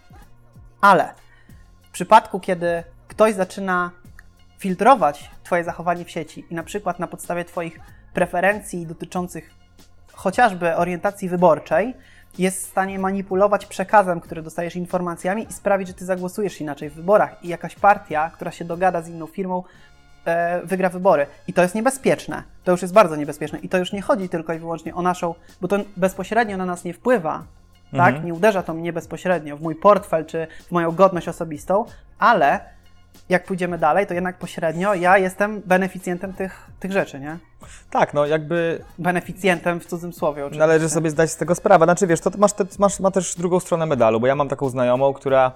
Ale 0.80 1.14
w 1.82 1.90
przypadku, 1.90 2.40
kiedy 2.40 2.84
ktoś 3.08 3.34
zaczyna 3.34 3.90
filtrować 4.58 5.30
Twoje 5.44 5.64
zachowanie 5.64 6.04
w 6.04 6.10
sieci 6.10 6.44
i 6.50 6.54
na 6.54 6.62
przykład 6.62 6.98
na 6.98 7.06
podstawie 7.06 7.44
Twoich 7.44 7.80
preferencji 8.14 8.86
dotyczących 8.86 9.50
chociażby 10.12 10.76
orientacji 10.76 11.28
wyborczej, 11.28 11.94
jest 12.38 12.66
w 12.66 12.70
stanie 12.70 12.98
manipulować 12.98 13.66
przekazem, 13.66 14.20
który 14.20 14.42
dostajesz 14.42 14.76
informacjami 14.76 15.46
i 15.50 15.52
sprawić, 15.52 15.88
że 15.88 15.94
Ty 15.94 16.04
zagłosujesz 16.04 16.60
inaczej 16.60 16.90
w 16.90 16.94
wyborach 16.94 17.44
i 17.44 17.48
jakaś 17.48 17.74
partia, 17.74 18.30
która 18.30 18.50
się 18.50 18.64
dogada 18.64 19.02
z 19.02 19.08
inną 19.08 19.26
firmą, 19.26 19.62
e, 20.24 20.60
wygra 20.64 20.88
wybory. 20.88 21.26
I 21.48 21.52
to 21.52 21.62
jest 21.62 21.74
niebezpieczne. 21.74 22.42
To 22.64 22.72
już 22.72 22.82
jest 22.82 22.94
bardzo 22.94 23.16
niebezpieczne. 23.16 23.58
I 23.58 23.68
to 23.68 23.78
już 23.78 23.92
nie 23.92 24.02
chodzi 24.02 24.28
tylko 24.28 24.52
i 24.52 24.58
wyłącznie 24.58 24.94
o 24.94 25.02
naszą, 25.02 25.34
bo 25.60 25.68
to 25.68 25.76
bezpośrednio 25.96 26.56
na 26.56 26.66
nas 26.66 26.84
nie 26.84 26.94
wpływa, 26.94 27.44
tak? 27.90 28.08
Mhm. 28.08 28.26
Nie 28.26 28.34
uderza 28.34 28.62
to 28.62 28.74
mnie 28.74 28.92
bezpośrednio 28.92 29.56
w 29.56 29.62
mój 29.62 29.74
portfel 29.74 30.26
czy 30.26 30.46
w 30.68 30.70
moją 30.70 30.92
godność 30.92 31.28
osobistą, 31.28 31.84
ale 32.18 32.60
jak 33.28 33.44
pójdziemy 33.44 33.78
dalej, 33.78 34.06
to 34.06 34.14
jednak 34.14 34.38
pośrednio 34.38 34.94
ja 34.94 35.18
jestem 35.18 35.60
beneficjentem 35.60 36.32
tych, 36.32 36.70
tych 36.80 36.92
rzeczy, 36.92 37.20
nie? 37.20 37.38
Tak, 37.90 38.14
no 38.14 38.26
jakby 38.26 38.84
Beneficjentem 38.98 39.80
w 39.80 39.86
cudzym 39.86 40.12
słowie 40.12 40.42
oczywiście. 40.42 40.66
należy 40.66 40.88
sobie 40.88 41.10
zdać 41.10 41.30
z 41.30 41.36
tego 41.36 41.54
sprawę. 41.54 41.84
Znaczy 41.84 42.06
wiesz, 42.06 42.20
to 42.20 42.30
masz, 42.38 42.52
te, 42.52 42.64
masz 42.78 43.00
ma 43.00 43.10
też 43.10 43.34
drugą 43.34 43.60
stronę 43.60 43.86
medalu, 43.86 44.20
bo 44.20 44.26
ja 44.26 44.34
mam 44.34 44.48
taką 44.48 44.68
znajomą, 44.68 45.12
która 45.12 45.52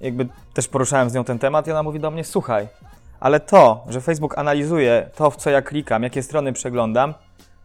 jakby 0.00 0.28
też 0.54 0.68
poruszałem 0.68 1.10
z 1.10 1.14
nią 1.14 1.24
ten 1.24 1.38
temat 1.38 1.66
i 1.66 1.70
ona 1.70 1.82
mówi 1.82 2.00
do 2.00 2.10
mnie, 2.10 2.24
słuchaj, 2.24 2.68
ale 3.20 3.40
to, 3.40 3.84
że 3.88 4.00
Facebook 4.00 4.38
analizuje 4.38 5.10
to, 5.14 5.30
w 5.30 5.36
co 5.36 5.50
ja 5.50 5.62
klikam, 5.62 6.02
jakie 6.02 6.22
strony 6.22 6.52
przeglądam, 6.52 7.14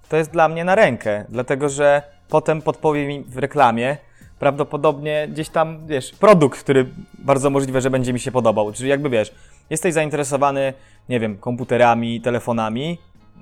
to 0.10 0.18
jest 0.18 0.32
dla 0.32 0.48
mnie 0.48 0.64
na 0.66 0.76
rękę, 0.76 1.26
dlatego 1.30 1.70
że 1.70 2.02
potem 2.30 2.62
podpowie 2.62 3.08
mi 3.08 3.24
w 3.24 3.38
reklamie 3.38 3.98
prawdopodobnie 4.40 5.28
gdzieś 5.32 5.50
tam, 5.50 5.88
wiesz, 5.88 6.12
produkt, 6.12 6.60
który 6.60 6.90
bardzo 7.20 7.50
możliwe, 7.50 7.82
że 7.82 7.90
będzie 7.90 8.14
mi 8.14 8.20
się 8.20 8.32
podobał. 8.32 8.74
Czyli 8.74 8.90
jakby 8.90 9.10
wiesz, 9.10 9.34
jesteś 9.70 9.94
zainteresowany, 9.94 10.74
nie 11.10 11.20
wiem, 11.20 11.38
komputerami, 11.38 12.22
telefonami, 12.22 12.98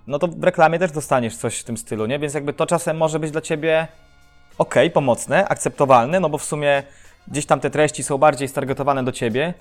no 0.08 0.20
to 0.20 0.28
w 0.28 0.44
reklamie 0.44 0.80
też 0.80 0.92
dostaniesz 0.92 1.38
coś 1.38 1.60
w 1.60 1.64
tym 1.64 1.78
stylu, 1.78 2.06
nie? 2.06 2.20
Więc 2.20 2.34
jakby 2.34 2.54
to 2.54 2.66
czasem 2.66 2.98
może 2.98 3.20
być 3.20 3.32
dla 3.32 3.42
ciebie 3.42 3.88
ok, 4.58 4.76
pomocne, 4.94 5.48
akceptowalne, 5.48 6.20
no 6.20 6.30
bo 6.30 6.38
w 6.38 6.44
sumie 6.44 6.84
gdzieś 7.28 7.46
tam 7.46 7.60
te 7.60 7.70
treści 7.70 8.04
są 8.04 8.18
bardziej 8.18 8.48
stargetowane 8.48 9.04
do 9.04 9.12
ciebie. 9.12 9.54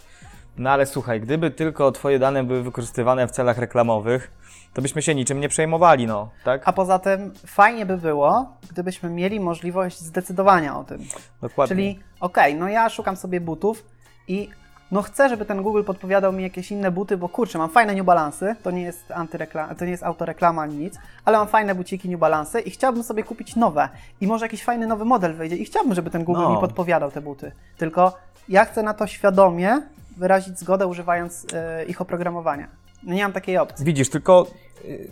No 0.59 0.71
ale 0.71 0.87
słuchaj, 0.87 1.21
gdyby 1.21 1.51
tylko 1.51 1.93
twoje 1.93 2.19
dane 2.19 2.45
były 2.45 2.63
wykorzystywane 2.63 3.27
w 3.29 3.31
celach 3.31 3.59
reklamowych, 3.59 4.31
to 4.75 4.83
byśmy 4.83 5.03
się 5.03 5.15
niczym 5.15 5.41
nie 5.41 5.49
przejmowali, 5.49 6.07
no, 6.07 6.29
tak? 6.45 6.63
A 6.65 6.73
poza 6.73 6.99
tym 6.99 7.33
fajnie 7.47 7.87
by 7.87 7.97
było, 7.97 8.53
gdybyśmy 8.71 9.11
mieli 9.11 9.41
możliwość 9.41 9.99
zdecydowania 10.01 10.79
o 10.79 10.85
tym. 10.85 11.01
Dokładnie. 11.41 11.77
Czyli 11.77 12.01
okej, 12.21 12.55
no 12.55 12.69
ja 12.69 12.89
szukam 12.89 13.17
sobie 13.17 13.41
butów 13.41 13.85
i 14.29 14.49
no 14.91 15.03
chcę, 15.03 15.29
żeby 15.29 15.45
ten 15.45 15.63
Google 15.63 15.83
podpowiadał 15.83 16.33
mi 16.33 16.43
jakieś 16.43 16.71
inne 16.71 16.91
buty, 16.91 17.17
bo 17.17 17.29
kurczę, 17.29 17.59
mam 17.59 17.71
fajne 17.71 17.95
New 17.95 18.05
Balance, 18.05 18.57
to 18.63 18.71
nie 18.71 18.83
jest 18.83 19.11
antyreklama, 19.11 19.75
to 19.75 19.85
nie 19.85 19.91
jest 19.91 20.03
autoreklama 20.03 20.63
ani 20.63 20.77
nic, 20.77 20.99
ale 21.25 21.39
mam 21.39 21.49
fajne 21.49 21.75
buciki 21.75 22.09
New 22.09 22.21
Balance 22.21 22.61
i 22.61 22.71
chciałbym 22.71 23.03
sobie 23.03 23.23
kupić 23.23 23.57
nowe 23.57 23.89
i 24.21 24.27
może 24.27 24.45
jakiś 24.45 24.65
fajny 24.65 24.87
nowy 24.87 25.05
model 25.05 25.35
wyjdzie 25.35 25.57
i 25.57 25.65
chciałbym, 25.65 25.95
żeby 25.95 26.11
ten 26.11 26.25
Google 26.25 26.41
No. 26.41 26.51
mi 26.55 26.61
podpowiadał 26.61 27.11
te 27.11 27.21
buty. 27.21 27.53
Tylko 27.79 28.13
ja 28.49 28.65
chcę 28.65 28.83
na 28.83 28.95
to 28.95 29.07
świadomie 29.07 29.83
wyrazić 30.17 30.59
zgodę 30.59 30.87
używając 30.87 31.47
e, 31.53 31.85
ich 31.85 32.01
oprogramowania. 32.01 32.69
No 33.03 33.15
nie 33.15 33.23
mam 33.23 33.33
takiej 33.33 33.59
opcji. 33.59 33.85
Widzisz, 33.85 34.11
tylko 34.11 34.47
y, 34.85 35.11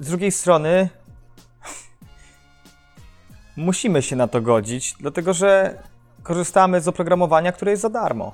z 0.00 0.08
drugiej 0.08 0.32
strony 0.32 0.88
musimy 3.56 4.02
się 4.02 4.16
na 4.16 4.28
to 4.28 4.40
godzić, 4.40 4.94
dlatego 5.00 5.32
że 5.32 5.78
korzystamy 6.22 6.80
z 6.80 6.88
oprogramowania, 6.88 7.52
które 7.52 7.70
jest 7.70 7.82
za 7.82 7.90
darmo. 7.90 8.32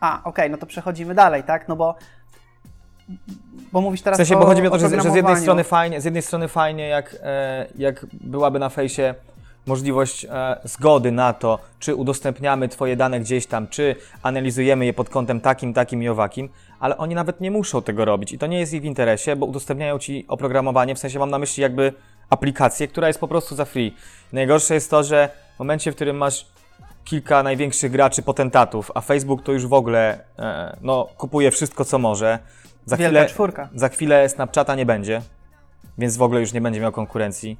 A, 0.00 0.20
okej, 0.24 0.50
no 0.50 0.58
to 0.58 0.66
przechodzimy 0.66 1.14
dalej, 1.14 1.42
tak? 1.44 1.68
No 1.68 1.76
bo 1.76 1.94
bo 3.72 3.80
mówisz 3.80 4.00
W 4.00 4.04
teraz 4.04 4.16
sensie, 4.16 4.36
o 4.36 4.40
bo 4.40 4.46
chodzi 4.46 4.62
mi 4.62 4.68
o 4.68 4.70
to, 4.70 4.78
że, 4.78 5.02
że 5.02 5.10
z 5.10 5.14
jednej 5.14 5.36
strony 5.36 5.64
fajnie, 5.64 6.00
z 6.00 6.04
jednej 6.04 6.22
strony 6.22 6.48
fajnie, 6.48 6.88
jak, 6.88 7.16
e, 7.22 7.66
jak 7.74 8.06
byłaby 8.12 8.58
na 8.58 8.68
fejsie 8.68 9.14
możliwość 9.66 10.24
e, 10.24 10.60
zgody 10.64 11.12
na 11.12 11.32
to, 11.32 11.58
czy 11.78 11.94
udostępniamy 11.94 12.68
Twoje 12.68 12.96
dane 12.96 13.20
gdzieś 13.20 13.46
tam, 13.46 13.68
czy 13.68 13.96
analizujemy 14.22 14.86
je 14.86 14.92
pod 14.92 15.08
kątem 15.08 15.40
takim, 15.40 15.74
takim 15.74 16.02
i 16.02 16.08
owakim, 16.08 16.48
ale 16.80 16.96
oni 16.96 17.14
nawet 17.14 17.40
nie 17.40 17.50
muszą 17.50 17.82
tego 17.82 18.04
robić 18.04 18.32
i 18.32 18.38
to 18.38 18.46
nie 18.46 18.58
jest 18.58 18.72
ich 18.72 18.82
w 18.82 18.84
interesie, 18.84 19.36
bo 19.36 19.46
udostępniają 19.46 19.98
Ci 19.98 20.24
oprogramowanie, 20.28 20.94
w 20.94 20.98
sensie 20.98 21.18
mam 21.18 21.30
na 21.30 21.38
myśli 21.38 21.62
jakby 21.62 21.92
aplikację, 22.30 22.88
która 22.88 23.06
jest 23.06 23.20
po 23.20 23.28
prostu 23.28 23.54
za 23.54 23.64
free. 23.64 23.94
Najgorsze 24.32 24.74
jest 24.74 24.90
to, 24.90 25.02
że 25.02 25.28
w 25.56 25.58
momencie, 25.58 25.92
w 25.92 25.94
którym 25.94 26.16
masz 26.16 26.46
kilka 27.04 27.42
największych 27.42 27.92
graczy 27.92 28.22
potentatów, 28.22 28.90
a 28.94 29.00
Facebook 29.00 29.42
to 29.42 29.52
już 29.52 29.66
w 29.66 29.72
ogóle 29.72 30.18
e, 30.38 30.76
no, 30.82 31.08
kupuje 31.16 31.50
wszystko, 31.50 31.84
co 31.84 31.98
może. 31.98 32.38
Za 32.84 32.96
Wielka 32.96 33.10
chwilę, 33.10 33.26
czwórka. 33.26 33.68
za 33.74 33.88
chwilę 33.88 34.28
Snapchata 34.28 34.74
nie 34.74 34.86
będzie, 34.86 35.22
więc 35.98 36.16
w 36.16 36.22
ogóle 36.22 36.40
już 36.40 36.52
nie 36.52 36.60
będzie 36.60 36.80
miał 36.80 36.92
konkurencji. 36.92 37.58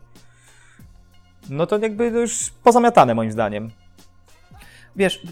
No 1.50 1.66
to 1.66 1.78
jakby 1.78 2.06
już 2.06 2.50
pozamiatane 2.64 3.14
moim 3.14 3.32
zdaniem. 3.32 3.70
Wiesz, 4.96 5.22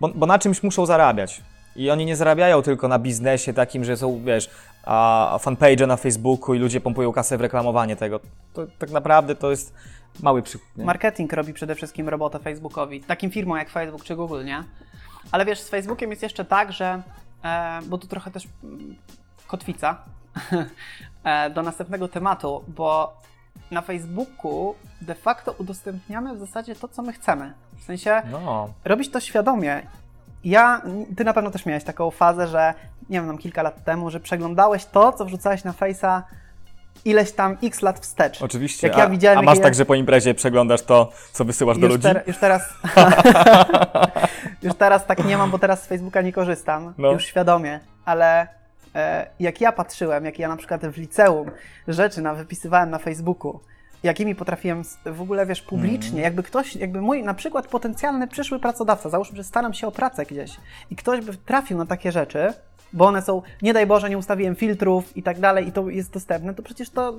Bo, 0.00 0.08
bo 0.08 0.26
na 0.26 0.38
czymś 0.38 0.62
muszą 0.62 0.86
zarabiać. 0.86 1.42
I 1.76 1.90
oni 1.90 2.06
nie 2.06 2.16
zarabiają 2.16 2.62
tylko 2.62 2.88
na 2.88 2.98
biznesie 2.98 3.52
takim, 3.52 3.84
że 3.84 3.96
są, 3.96 4.20
wiesz, 4.24 4.50
a, 4.84 5.38
fanpage 5.40 5.86
na 5.86 5.96
Facebooku 5.96 6.54
i 6.54 6.58
ludzie 6.58 6.80
pompują 6.80 7.12
kasę 7.12 7.38
w 7.38 7.40
reklamowanie 7.40 7.96
tego. 7.96 8.20
To 8.52 8.66
tak 8.78 8.90
naprawdę 8.90 9.34
to 9.34 9.50
jest 9.50 9.74
mały 10.22 10.42
przykład. 10.42 10.76
nie? 10.76 10.84
marketing 10.84 11.32
robi 11.32 11.52
przede 11.52 11.74
wszystkim 11.74 12.08
robotę 12.08 12.38
Facebookowi. 12.38 13.00
Takim 13.00 13.30
firmom 13.30 13.58
jak 13.58 13.70
Facebook 13.70 14.04
czy 14.04 14.16
Google, 14.16 14.44
nie? 14.44 14.64
Ale 15.32 15.44
wiesz, 15.44 15.60
z 15.60 15.68
Facebookiem 15.68 16.10
jest 16.10 16.22
jeszcze 16.22 16.44
tak, 16.44 16.72
że, 16.72 17.02
e, 17.44 17.80
bo 17.86 17.98
tu 17.98 18.06
trochę 18.06 18.30
też 18.30 18.48
kotwica 19.46 19.98
e, 21.24 21.50
do 21.50 21.62
następnego 21.62 22.08
tematu, 22.08 22.64
bo 22.68 23.20
na 23.70 23.82
Facebooku 23.82 24.74
de 25.02 25.14
facto 25.14 25.54
udostępniamy 25.58 26.34
w 26.34 26.38
zasadzie 26.38 26.74
to, 26.76 26.88
co 26.88 27.02
my 27.02 27.12
chcemy. 27.12 27.52
W 27.78 27.84
sensie 27.84 28.22
No, 28.32 28.68
robić 28.84 29.10
to 29.10 29.20
świadomie. 29.20 29.82
Ja, 30.44 30.82
ty 31.16 31.24
na 31.24 31.32
pewno 31.32 31.50
też 31.50 31.66
miałeś 31.66 31.84
taką 31.84 32.10
fazę, 32.10 32.48
że 32.48 32.74
nie 33.10 33.18
wiem, 33.20 33.26
tam 33.26 33.38
kilka 33.38 33.62
lat 33.62 33.84
temu, 33.84 34.10
że 34.10 34.20
przeglądałeś 34.20 34.84
to, 34.84 35.12
co 35.12 35.24
wrzucałeś 35.24 35.64
na 35.64 35.72
Face'a 35.72 36.22
ileś 37.04 37.32
tam 37.32 37.56
x 37.62 37.82
lat 37.82 37.98
wstecz. 38.00 38.42
oczywiście. 38.42 38.86
Jak 38.88 38.96
ja 38.96 39.04
a, 39.04 39.08
widziałem, 39.08 39.38
a 39.38 39.40
jak 39.40 39.46
masz 39.46 39.58
ja- 39.58 39.64
tak, 39.64 39.74
że 39.74 39.84
po 39.86 39.94
imprezie 39.94 40.34
przeglądasz 40.34 40.82
to, 40.82 41.12
co 41.32 41.44
wysyłasz 41.44 41.78
do 41.78 41.86
Już, 41.86 41.92
ludzi? 41.94 42.02
ter, 42.02 42.22
już 42.26 42.38
teraz. 42.38 42.62
już 44.62 44.74
teraz 44.74 45.06
tak 45.06 45.24
nie 45.24 45.38
mam, 45.38 45.50
bo 45.50 45.58
teraz 45.58 45.82
z 45.82 45.86
Facebooka 45.86 46.20
nie 46.22 46.32
korzystam. 46.32 46.94
No. 46.98 47.12
Już 47.12 47.24
świadomie, 47.26 47.80
ale 48.04 48.46
jak 49.40 49.60
ja 49.60 49.72
patrzyłem, 49.72 50.24
jak 50.24 50.38
ja 50.38 50.48
na 50.48 50.56
przykład 50.56 50.86
w 50.86 50.96
liceum 50.96 51.50
rzeczy 51.88 52.22
na, 52.22 52.34
wypisywałem 52.34 52.90
na 52.90 52.98
Facebooku, 52.98 53.60
jakimi 54.02 54.34
potrafiłem 54.34 54.82
w 55.06 55.20
ogóle, 55.20 55.46
wiesz, 55.46 55.62
publicznie, 55.62 56.06
Mhm. 56.08 56.22
jakby 56.24 56.42
ktoś, 56.42 56.76
jakby 56.76 57.00
mój 57.00 57.22
na 57.22 57.34
przykład 57.34 57.66
potencjalny 57.66 58.28
przyszły 58.28 58.58
pracodawca, 58.58 59.08
załóżmy, 59.10 59.36
że 59.36 59.44
staram 59.44 59.74
się 59.74 59.86
o 59.86 59.92
pracę 59.92 60.26
gdzieś 60.26 60.56
i 60.90 60.96
ktoś 60.96 61.20
by 61.20 61.36
trafił 61.36 61.78
na 61.78 61.86
takie 61.86 62.12
rzeczy, 62.12 62.52
bo 62.92 63.06
one 63.06 63.22
są, 63.22 63.42
nie 63.62 63.72
daj 63.72 63.86
Boże, 63.86 64.10
nie 64.10 64.18
ustawiłem 64.18 64.56
filtrów 64.56 65.16
i 65.16 65.22
tak 65.22 65.38
dalej 65.40 65.68
i 65.68 65.72
to 65.72 65.88
jest 65.88 66.12
dostępne, 66.12 66.54
to 66.54 66.62
przecież 66.62 66.90
to, 66.90 67.16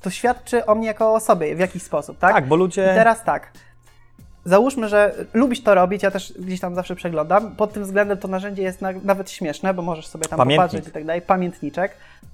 to 0.00 0.10
świadczy 0.10 0.66
o 0.66 0.74
mnie 0.74 0.86
jako 0.86 1.10
o 1.10 1.14
osobie 1.14 1.56
w 1.56 1.58
jakiś 1.58 1.82
sposób, 1.82 2.18
tak? 2.18 2.34
Tak, 2.34 2.46
bo 2.46 2.56
ludzie. 2.56 2.82
I 2.82 2.94
teraz 2.94 3.24
tak. 3.24 3.50
Załóżmy, 4.48 4.88
że 4.88 5.14
lubisz 5.34 5.62
to 5.62 5.74
robić, 5.74 6.02
ja 6.02 6.10
też 6.10 6.32
gdzieś 6.38 6.60
tam 6.60 6.74
zawsze 6.74 6.96
przeglądam. 6.96 7.56
Pod 7.56 7.72
tym 7.72 7.82
względem 7.82 8.18
to 8.18 8.28
narzędzie 8.28 8.62
jest 8.62 8.80
na, 8.80 8.88
nawet 9.04 9.30
śmieszne, 9.30 9.74
bo 9.74 9.82
możesz 9.82 10.06
sobie 10.06 10.24
tam 10.24 10.36
Pamiętnik. 10.36 10.58
popatrzeć 10.70 10.88
i 10.88 10.92
tak 10.92 11.04
dalej, 11.04 11.22
pamiętniczek, 11.22 11.92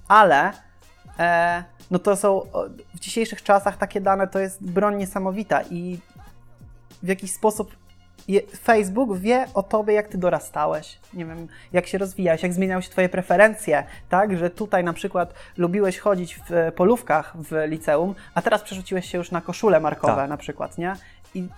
ale 0.08 0.52
e, 1.18 1.64
no 1.90 1.98
to 1.98 2.16
są 2.16 2.42
w 2.94 3.00
dzisiejszych 3.00 3.42
czasach 3.42 3.76
takie 3.76 4.00
dane 4.00 4.28
to 4.28 4.38
jest 4.38 4.64
broń 4.70 4.96
niesamowita 4.96 5.62
i 5.70 5.98
w 7.02 7.08
jakiś 7.08 7.32
sposób 7.32 7.76
je, 8.28 8.40
Facebook 8.62 9.18
wie 9.18 9.46
o 9.54 9.62
tobie, 9.62 9.94
jak 9.94 10.08
ty 10.08 10.18
dorastałeś, 10.18 10.98
nie 11.14 11.24
wiem, 11.26 11.48
jak 11.72 11.86
się 11.86 11.98
rozwijałeś, 11.98 12.42
jak 12.42 12.52
zmieniały 12.52 12.82
się 12.82 12.90
twoje 12.90 13.08
preferencje, 13.08 13.84
tak, 14.08 14.36
że 14.36 14.50
tutaj 14.50 14.84
na 14.84 14.92
przykład 14.92 15.34
lubiłeś 15.56 15.98
chodzić 15.98 16.40
w 16.48 16.72
polówkach 16.76 17.32
w 17.36 17.52
liceum, 17.66 18.14
a 18.34 18.42
teraz 18.42 18.62
przerzuciłeś 18.62 19.10
się 19.10 19.18
już 19.18 19.30
na 19.30 19.40
koszule 19.40 19.80
markowe 19.80 20.14
Tak. 20.14 20.30
na 20.30 20.36
przykład, 20.36 20.78
nie? 20.78 20.96
I 21.34 21.48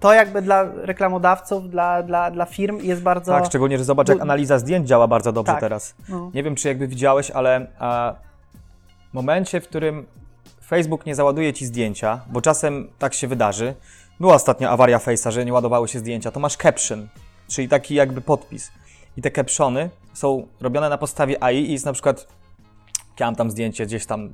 to 0.00 0.12
jakby 0.12 0.42
dla 0.42 0.64
reklamodawców, 0.74 1.70
dla, 1.70 2.02
dla, 2.02 2.30
dla 2.30 2.44
firm 2.44 2.78
jest 2.82 3.02
bardzo... 3.02 3.32
Tak, 3.32 3.46
szczególnie, 3.46 3.78
że 3.78 3.84
zobacz, 3.84 4.08
jak 4.08 4.20
analiza 4.20 4.58
zdjęć 4.58 4.88
działa 4.88 5.08
bardzo 5.08 5.32
dobrze 5.32 5.52
Tak. 5.52 5.60
teraz. 5.60 5.94
no. 6.08 6.30
Nie 6.34 6.42
wiem, 6.42 6.54
czy 6.54 6.68
jakby 6.68 6.88
widziałeś, 6.88 7.30
ale 7.30 7.66
a, 7.78 8.14
w 9.10 9.14
momencie, 9.14 9.60
w 9.60 9.68
którym 9.68 10.06
Facebook 10.66 11.06
nie 11.06 11.14
załaduje 11.14 11.52
ci 11.52 11.66
zdjęcia, 11.66 12.20
bo 12.26 12.40
czasem 12.40 12.88
tak 12.98 13.14
się 13.14 13.28
wydarzy, 13.28 13.74
była 14.20 14.34
ostatnio 14.34 14.70
awaria 14.70 14.98
Face'a, 14.98 15.30
że 15.30 15.44
nie 15.44 15.52
ładowały 15.52 15.88
się 15.88 15.98
zdjęcia, 15.98 16.30
to 16.30 16.40
masz 16.40 16.56
caption, 16.56 17.08
czyli 17.48 17.68
taki 17.68 17.94
jakby 17.94 18.20
podpis. 18.20 18.72
I 19.16 19.22
te 19.22 19.30
captiony 19.30 19.90
są 20.12 20.46
robione 20.60 20.88
na 20.88 20.98
podstawie 20.98 21.42
AI 21.42 21.56
i 21.56 21.72
jest 21.72 21.86
na 21.86 21.92
przykład, 21.92 22.26
ja 23.20 23.26
mam 23.26 23.36
tam 23.36 23.50
zdjęcie 23.50 23.86
gdzieś 23.86 24.06
tam 24.06 24.30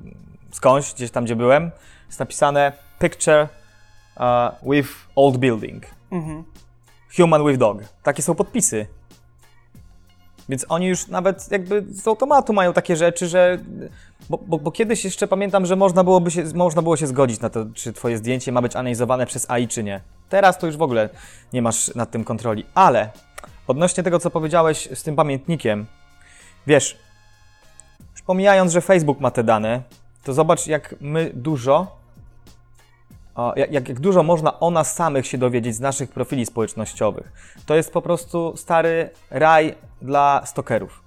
skądś, 0.51 0.93
gdzieś 0.93 1.11
tam, 1.11 1.25
gdzie 1.25 1.35
byłem, 1.35 1.71
jest 2.07 2.19
napisane 2.19 2.71
picture 2.99 3.47
uh, 4.17 4.71
with 4.73 4.89
old 5.15 5.37
building. 5.37 5.85
Mhm. 6.11 6.43
Human 7.17 7.45
with 7.45 7.59
dog. 7.59 7.83
Takie 8.03 8.21
są 8.21 8.35
podpisy. 8.35 8.87
Więc 10.49 10.65
oni 10.69 10.87
już 10.87 11.07
nawet 11.07 11.51
jakby 11.51 11.85
z 11.89 12.07
automatu 12.07 12.53
mają 12.53 12.73
takie 12.73 12.95
rzeczy, 12.95 13.27
że. 13.27 13.57
Bo, 14.29 14.37
bo, 14.37 14.57
bo 14.57 14.71
kiedyś 14.71 15.05
jeszcze 15.05 15.27
pamiętam, 15.27 15.65
że 15.65 15.75
można, 15.75 16.03
byłoby 16.03 16.31
się, 16.31 16.43
można 16.55 16.81
było 16.81 16.97
się 16.97 17.07
zgodzić 17.07 17.39
na 17.39 17.49
to, 17.49 17.65
czy 17.73 17.93
twoje 17.93 18.17
zdjęcie 18.17 18.51
ma 18.51 18.61
być 18.61 18.75
analizowane 18.75 19.25
przez 19.25 19.49
AI, 19.49 19.67
czy 19.67 19.83
nie. 19.83 20.01
Teraz 20.29 20.57
to 20.57 20.67
już 20.67 20.77
w 20.77 20.81
ogóle 20.81 21.09
nie 21.53 21.61
masz 21.61 21.95
nad 21.95 22.11
tym 22.11 22.23
kontroli. 22.23 22.65
Ale 22.73 23.09
odnośnie 23.67 24.03
tego, 24.03 24.19
co 24.19 24.29
powiedziałeś 24.29 24.89
z 24.93 25.03
tym 25.03 25.15
pamiętnikiem, 25.15 25.85
wiesz, 26.67 26.97
już 28.11 28.21
pomijając, 28.21 28.71
że 28.71 28.81
Facebook 28.81 29.19
ma 29.19 29.31
te 29.31 29.43
dane, 29.43 29.81
to 30.23 30.33
zobacz, 30.33 30.67
jak 30.67 30.95
my 31.01 31.31
dużo 31.33 32.02
jak, 33.55 33.89
jak 33.89 33.99
dużo 33.99 34.23
można 34.23 34.59
o 34.59 34.71
nas 34.71 34.95
samych 34.95 35.27
się 35.27 35.37
dowiedzieć 35.37 35.75
z 35.75 35.79
naszych 35.79 36.09
profili 36.09 36.45
społecznościowych. 36.45 37.31
To 37.65 37.75
jest 37.75 37.93
po 37.93 38.01
prostu 38.01 38.53
stary 38.57 39.09
raj 39.31 39.75
dla 40.01 40.45
stokerów. 40.45 41.03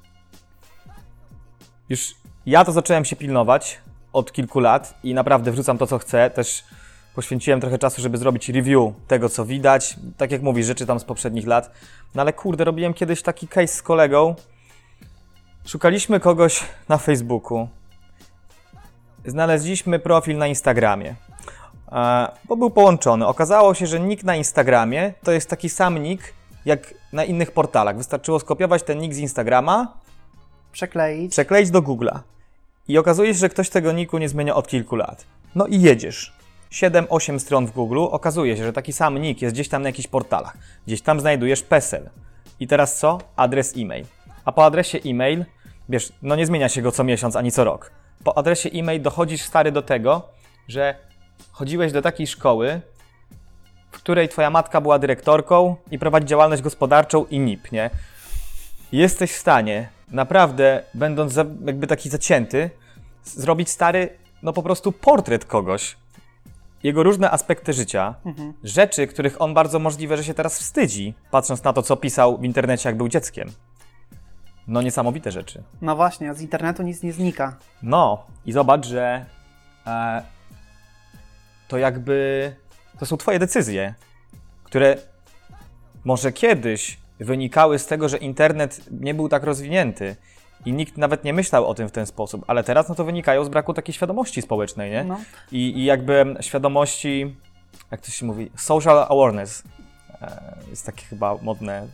Już 1.88 2.14
ja 2.46 2.64
to 2.64 2.72
zacząłem 2.72 3.04
się 3.04 3.16
pilnować 3.16 3.78
od 4.12 4.32
kilku 4.32 4.60
lat 4.60 4.94
i 5.02 5.14
naprawdę 5.14 5.52
wrzucam 5.52 5.78
to, 5.78 5.86
co 5.86 5.98
chcę. 5.98 6.30
Też 6.30 6.64
poświęciłem 7.14 7.60
trochę 7.60 7.78
czasu, 7.78 8.02
żeby 8.02 8.18
zrobić 8.18 8.48
review 8.48 8.92
tego, 9.08 9.28
co 9.28 9.44
widać. 9.44 9.96
Tak 10.16 10.30
jak 10.30 10.42
mówisz, 10.42 10.66
rzeczy 10.66 10.86
tam 10.86 11.00
z 11.00 11.04
poprzednich 11.04 11.46
lat. 11.46 11.70
No 12.14 12.22
ale 12.22 12.32
kurde, 12.32 12.64
robiłem 12.64 12.94
kiedyś 12.94 13.22
taki 13.22 13.48
case 13.48 13.74
z 13.74 13.82
kolegą. 13.82 14.34
Szukaliśmy 15.66 16.20
kogoś 16.20 16.64
na 16.88 16.98
Facebooku. 16.98 17.68
Znaleźliśmy 19.24 19.98
profil 19.98 20.38
na 20.38 20.46
Instagramie 20.46 21.14
bo 22.48 22.56
był 22.56 22.70
połączony. 22.70 23.26
Okazało 23.26 23.74
się, 23.74 23.86
że 23.86 24.00
nick 24.00 24.24
na 24.24 24.36
Instagramie 24.36 25.12
to 25.22 25.32
jest 25.32 25.50
taki 25.50 25.68
sam 25.68 25.98
nick 25.98 26.32
jak 26.64 26.94
na 27.12 27.24
innych 27.24 27.52
portalach. 27.52 27.96
Wystarczyło 27.96 28.40
skopiować 28.40 28.82
ten 28.82 28.98
nick 28.98 29.14
z 29.14 29.18
Instagrama, 29.18 29.92
Przekleić. 30.72 31.30
przekleić 31.32 31.70
do 31.70 31.82
Google'a. 31.82 32.18
I 32.88 32.98
okazuje 32.98 33.34
się, 33.34 33.38
że 33.40 33.48
ktoś 33.48 33.70
tego 33.70 33.92
nicku 33.92 34.18
nie 34.18 34.28
zmienia 34.28 34.54
od 34.54 34.68
kilku 34.68 34.96
lat. 34.96 35.24
No 35.54 35.66
i 35.66 35.80
jedziesz. 35.80 36.32
7-8 36.72 37.38
stron 37.38 37.66
w 37.66 37.70
Google, 37.70 37.98
okazuje 37.98 38.56
się, 38.56 38.64
że 38.64 38.72
taki 38.72 38.92
sam 38.92 39.18
nick 39.18 39.42
jest 39.42 39.54
gdzieś 39.54 39.68
tam 39.68 39.82
na 39.82 39.88
jakichś 39.88 40.08
portalach. 40.08 40.56
Gdzieś 40.86 41.02
tam 41.02 41.20
znajdujesz 41.20 41.62
PESEL. 41.62 42.10
I 42.60 42.66
teraz 42.66 42.98
co? 42.98 43.18
Adres 43.36 43.74
e-mail. 43.76 44.06
A 44.44 44.52
po 44.52 44.64
adresie 44.64 44.98
e-mail, 45.06 45.44
wiesz, 45.88 46.12
no 46.22 46.36
nie 46.36 46.46
zmienia 46.46 46.68
się 46.68 46.82
go 46.82 46.92
co 46.92 47.04
miesiąc 47.04 47.36
ani 47.36 47.52
co 47.52 47.64
rok. 47.64 47.90
Po 48.24 48.38
adresie 48.38 48.68
e-mail 48.68 49.02
dochodzisz 49.02 49.42
stary 49.42 49.72
do 49.72 49.82
tego, 49.82 50.22
że 50.68 50.94
chodziłeś 51.52 51.92
do 51.92 52.02
takiej 52.02 52.26
szkoły, 52.26 52.80
w 53.90 53.96
której 53.96 54.28
twoja 54.28 54.50
matka 54.50 54.80
była 54.80 54.98
dyrektorką 54.98 55.76
i 55.90 55.98
prowadzi 55.98 56.26
działalność 56.26 56.62
gospodarczą 56.62 57.24
i 57.24 57.38
NIP, 57.38 57.72
nie? 57.72 57.90
jesteś 58.92 59.32
w 59.32 59.36
stanie, 59.38 59.88
naprawdę, 60.10 60.82
będąc 60.94 61.32
za, 61.32 61.44
jakby 61.64 61.86
taki 61.86 62.08
zacięty, 62.10 62.70
zrobić 63.24 63.70
stary, 63.70 64.08
no 64.42 64.52
po 64.52 64.62
prostu 64.62 64.92
portret 64.92 65.44
kogoś. 65.44 65.96
Jego 66.82 67.02
różne 67.02 67.30
aspekty 67.30 67.72
życia, 67.72 68.14
Mhm. 68.24 68.52
rzeczy, 68.64 69.06
których 69.06 69.40
on 69.42 69.54
bardzo 69.54 69.78
możliwe, 69.78 70.16
że 70.16 70.24
się 70.24 70.34
teraz 70.34 70.58
wstydzi, 70.58 71.14
patrząc 71.30 71.64
na 71.64 71.72
to, 71.72 71.82
co 71.82 71.96
pisał 71.96 72.38
w 72.38 72.44
internecie, 72.44 72.88
jak 72.88 72.96
był 72.96 73.08
dzieckiem. 73.08 73.48
No 74.68 74.82
niesamowite 74.82 75.32
rzeczy. 75.32 75.62
No 75.82 75.96
właśnie, 75.96 76.34
z 76.34 76.40
internetu 76.40 76.82
nic 76.82 77.02
nie 77.02 77.12
znika. 77.12 77.56
No 77.82 78.24
i 78.46 78.52
zobacz, 78.52 78.86
że 78.86 79.26
e, 79.86 80.22
to 81.68 81.78
jakby 81.78 82.52
to 82.98 83.06
są 83.06 83.16
twoje 83.16 83.38
decyzje, 83.38 83.94
które 84.64 84.96
może 86.04 86.32
kiedyś 86.32 86.98
wynikały 87.20 87.78
z 87.78 87.86
tego, 87.86 88.08
że 88.08 88.16
internet 88.16 88.80
nie 88.90 89.14
był 89.14 89.28
tak 89.28 89.42
rozwinięty 89.44 90.16
i 90.64 90.72
nikt 90.72 90.96
nawet 90.96 91.24
nie 91.24 91.32
myślał 91.32 91.66
o 91.66 91.74
tym 91.74 91.88
w 91.88 91.92
ten 91.92 92.06
sposób, 92.06 92.44
ale 92.46 92.64
teraz 92.64 92.88
no 92.88 92.94
to 92.94 93.04
wynikają 93.04 93.44
z 93.44 93.48
braku 93.48 93.74
takiej 93.74 93.94
świadomości 93.94 94.42
społecznej, 94.42 94.90
nie? 94.90 95.04
No. 95.04 95.20
I, 95.52 95.78
I 95.78 95.84
jakby 95.84 96.36
świadomości, 96.40 97.36
jak 97.90 98.00
to 98.00 98.10
się 98.10 98.26
mówi, 98.26 98.50
social 98.56 98.98
awareness. 98.98 99.62
E, 100.22 100.56
jest 100.70 100.86
takie 100.86 101.02
chyba 101.02 101.36
modne, 101.42 101.86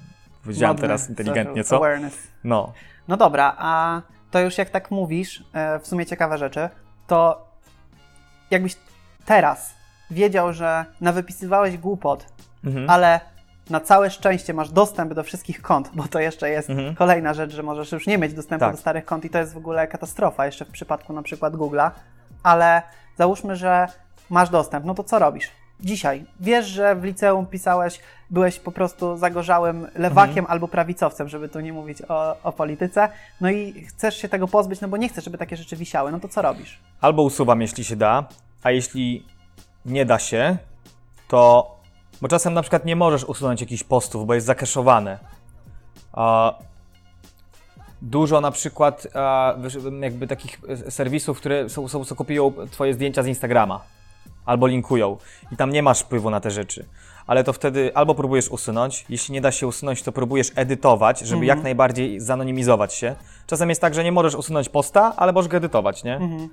powiedziałem 0.42 0.74
Modne. 0.74 0.82
teraz 0.82 1.08
inteligentnie, 1.08 1.64
co? 1.64 1.76
Awareness. 1.76 2.18
No. 2.44 2.72
No 3.08 3.16
dobra, 3.16 3.54
a 3.58 4.02
to 4.30 4.40
już 4.40 4.58
jak 4.58 4.70
tak 4.70 4.90
mówisz, 4.90 5.44
e, 5.52 5.78
w 5.78 5.86
sumie 5.86 6.06
ciekawe 6.06 6.38
rzeczy, 6.38 6.68
to 7.06 7.46
jakbyś 8.50 8.76
teraz 9.36 9.74
wiedział, 10.10 10.52
że 10.52 10.84
nawypisywałeś 11.00 11.76
głupot, 11.78 12.26
Mhm. 12.64 12.90
ale 12.90 13.20
na 13.70 13.80
całe 13.80 14.10
szczęście 14.10 14.54
masz 14.54 14.70
dostęp 14.70 15.14
do 15.14 15.22
wszystkich 15.22 15.62
kont, 15.62 15.90
bo 15.94 16.08
to 16.08 16.18
jeszcze 16.20 16.50
jest 16.50 16.70
Mhm. 16.70 16.94
kolejna 16.94 17.34
rzecz, 17.34 17.52
że 17.52 17.62
możesz 17.62 17.92
już 17.92 18.06
nie 18.06 18.18
mieć 18.18 18.34
dostępu 18.34 18.60
Tak. 18.64 18.72
do 18.74 18.80
starych 18.80 19.04
kont 19.04 19.24
i 19.24 19.30
to 19.30 19.38
jest 19.38 19.54
w 19.54 19.56
ogóle 19.56 19.86
katastrofa, 19.86 20.46
jeszcze 20.46 20.64
w 20.64 20.68
przypadku 20.70 21.12
na 21.12 21.22
przykład 21.22 21.54
Google'a, 21.54 21.90
ale 22.42 22.82
załóżmy, 23.18 23.56
że 23.56 23.86
masz 24.30 24.50
dostęp, 24.50 24.84
no 24.84 24.94
to 24.94 25.04
co 25.04 25.18
robisz? 25.18 25.50
Dzisiaj 25.80 26.24
wiesz, 26.40 26.66
że 26.66 26.96
w 26.96 27.04
liceum 27.04 27.46
pisałeś, 27.46 28.00
byłeś 28.30 28.58
po 28.58 28.72
prostu 28.72 29.16
zagorzałym 29.16 29.86
lewakiem 29.94 30.38
Mhm. 30.38 30.46
albo 30.52 30.68
prawicowcem, 30.68 31.28
żeby 31.28 31.48
tu 31.48 31.60
nie 31.60 31.72
mówić 31.72 32.02
o, 32.08 32.36
o 32.42 32.52
polityce, 32.52 33.08
no 33.40 33.50
i 33.50 33.84
chcesz 33.88 34.16
się 34.16 34.28
tego 34.28 34.48
pozbyć, 34.48 34.80
no 34.80 34.88
bo 34.88 34.96
nie 34.96 35.08
chcesz, 35.08 35.24
żeby 35.24 35.38
takie 35.38 35.56
rzeczy 35.56 35.76
wisiały, 35.76 36.12
no 36.12 36.20
to 36.20 36.28
co 36.28 36.42
robisz? 36.42 36.78
Albo 37.00 37.22
usuwam, 37.22 37.60
jeśli 37.60 37.84
się 37.84 37.96
da, 37.96 38.24
a 38.62 38.71
jeśli 38.71 39.26
nie 39.85 40.07
da 40.07 40.19
się, 40.19 40.57
to. 41.28 41.73
Bo 42.23 42.28
czasem 42.28 42.54
na 42.54 42.62
przykład 42.62 42.85
nie 42.85 42.97
możesz 42.97 43.25
usunąć 43.25 43.61
jakichś 43.61 43.85
postów, 43.85 44.26
bo 44.26 44.35
jest 44.35 44.47
zakeszowane. 44.47 45.19
A 46.12 46.54
dużo 48.02 48.40
na 48.40 48.50
przykład 48.50 49.07
jakby 50.00 50.26
takich 50.26 50.61
e, 50.69 50.90
serwisów, 50.90 51.38
które 51.38 51.69
są, 51.69 51.88
są, 51.88 52.04
są 52.04 52.14
kopiują 52.16 52.52
twoje 52.71 52.95
zdjęcia 52.95 53.23
z 53.23 53.26
Instagrama 53.26 53.81
albo 54.47 54.66
linkują 54.66 55.16
i 55.52 55.57
tam 55.57 55.71
nie 55.71 55.83
masz 55.83 56.00
wpływu 56.00 56.31
na 56.31 56.40
te 56.40 56.50
rzeczy. 56.50 56.87
Ale 57.26 57.45
to 57.45 57.52
wtedy 57.52 57.90
albo 57.95 58.14
próbujesz 58.14 58.49
usunąć, 58.49 59.07
jeśli 59.09 59.33
nie 59.33 59.40
da 59.40 59.52
się 59.52 59.66
usunąć, 59.66 60.02
to 60.02 60.12
próbujesz 60.12 60.52
edytować, 60.54 61.21
żeby 61.21 61.42
Mhm. 61.42 61.49
jak 61.49 61.62
najbardziej 61.62 62.21
zanonimizować 62.21 62.95
się. 62.95 63.14
Czasem 63.47 63.69
jest 63.69 63.81
tak, 63.81 63.95
że 63.95 64.04
nie 64.04 64.12
możesz 64.12 64.35
usunąć 64.35 64.69
posta, 64.69 65.12
ale 65.16 65.33
możesz 65.33 65.49
go 65.49 65.57
edytować, 65.57 66.04
nie? 66.04 66.16
Mhm. 66.16 66.49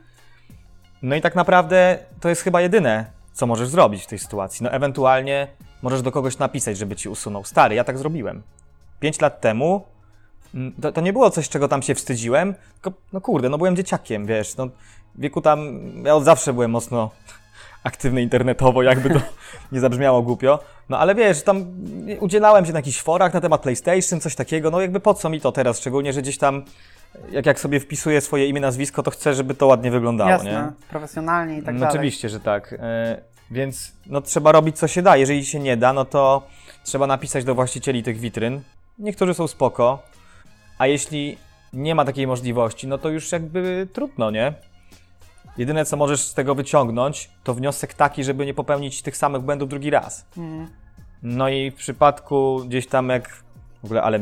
No 1.02 1.16
i 1.16 1.22
tak 1.22 1.36
naprawdę 1.36 1.98
to 2.20 2.30
jest 2.30 2.42
chyba 2.42 2.62
jedyne, 2.62 3.06
co 3.34 3.48
możesz 3.48 3.70
zrobić 3.70 4.04
w 4.04 4.08
tej 4.08 4.20
sytuacji. 4.20 4.64
No 4.64 4.72
ewentualnie 4.72 5.48
możesz 5.82 6.02
do 6.02 6.12
kogoś 6.12 6.38
napisać, 6.38 6.78
żeby 6.78 6.96
ci 6.96 7.10
usunął. 7.10 7.44
Stary, 7.44 7.76
ja 7.76 7.84
tak 7.84 7.98
zrobiłem. 7.98 8.42
Pięć 9.00 9.22
lat 9.22 9.42
temu 9.42 9.86
mm, 10.56 10.74
to, 10.82 10.92
to 10.92 11.02
nie 11.02 11.14
było 11.14 11.30
coś, 11.30 11.50
czego 11.50 11.68
tam 11.68 11.82
się 11.82 11.96
wstydziłem, 11.96 12.56
tylko 12.74 13.00
no 13.14 13.22
kurde, 13.22 13.50
no 13.50 13.58
byłem 13.58 13.76
dzieciakiem, 13.76 14.26
wiesz, 14.26 14.58
no 14.58 14.68
w 15.16 15.22
wieku 15.22 15.42
tam, 15.42 15.80
ja 16.06 16.16
od 16.16 16.24
zawsze 16.24 16.54
byłem 16.54 16.72
mocno 16.72 17.10
aktywny 17.84 18.22
internetowo, 18.22 18.84
jakby 18.84 19.10
to 19.10 19.20
nie 19.72 19.80
zabrzmiało 19.80 20.22
głupio, 20.22 20.60
no 20.90 21.00
ale 21.00 21.16
wiesz, 21.16 21.44
tam 21.44 21.66
udzielałem 22.20 22.66
się 22.66 22.74
na 22.74 22.80
jakichś 22.80 23.02
forach 23.02 23.34
na 23.34 23.42
temat 23.42 23.62
PlayStation, 23.62 24.20
coś 24.20 24.36
takiego, 24.36 24.72
no 24.72 24.82
jakby 24.82 25.00
po 25.00 25.14
co 25.14 25.30
mi 25.30 25.42
to 25.42 25.52
teraz, 25.52 25.80
szczególnie, 25.80 26.14
że 26.14 26.22
gdzieś 26.22 26.38
tam 26.38 26.64
jak, 27.32 27.46
jak 27.46 27.60
sobie 27.60 27.80
wpisuję 27.80 28.22
swoje 28.22 28.48
imię, 28.48 28.62
nazwisko, 28.62 29.04
to 29.04 29.12
chcę, 29.12 29.34
żeby 29.34 29.54
to 29.54 29.68
ładnie 29.68 29.92
wyglądało, 29.92 30.30
Jasne, 30.30 30.52
nie? 30.52 30.90
profesjonalnie 30.90 31.58
i 31.58 31.64
tak 31.64 31.74
no 31.74 31.80
dalej. 31.80 31.96
oczywiście, 31.96 32.30
że 32.30 32.40
tak. 32.40 32.76
E, 32.80 33.22
więc 33.52 33.92
no, 34.06 34.22
trzeba 34.22 34.52
robić 34.52 34.78
co 34.78 34.88
się 34.88 35.02
da. 35.02 35.18
Jeżeli 35.18 35.46
się 35.46 35.60
nie 35.60 35.78
da, 35.78 35.94
no 35.94 36.06
to 36.06 36.48
trzeba 36.84 37.08
napisać 37.08 37.44
do 37.44 37.56
właścicieli 37.56 38.04
tych 38.04 38.20
witryn. 38.20 38.62
Niektórzy 39.00 39.34
są 39.34 39.48
spoko, 39.48 40.04
a 40.78 40.88
jeśli 40.88 41.38
nie 41.74 41.96
ma 41.96 42.06
takiej 42.06 42.28
możliwości, 42.28 42.88
no 42.88 42.98
to 42.98 43.10
już 43.10 43.32
jakby 43.32 43.88
trudno, 43.94 44.32
nie? 44.32 44.54
Jedyne 45.58 45.86
co 45.86 45.98
możesz 45.98 46.22
z 46.22 46.34
tego 46.34 46.56
wyciągnąć, 46.56 47.30
to 47.44 47.54
wniosek 47.54 47.94
taki, 47.94 48.24
żeby 48.24 48.46
nie 48.46 48.54
popełnić 48.54 49.02
tych 49.02 49.18
samych 49.18 49.42
błędów 49.42 49.70
drugi 49.70 49.90
raz. 49.90 50.26
Mhm. 50.38 50.68
No 51.24 51.50
i 51.50 51.72
w 51.72 51.76
przypadku 51.76 52.62
gdzieś 52.68 52.88
tam 52.88 53.10
jak. 53.10 53.44
W 53.82 53.86
ogóle, 53.86 54.02
ale. 54.02 54.20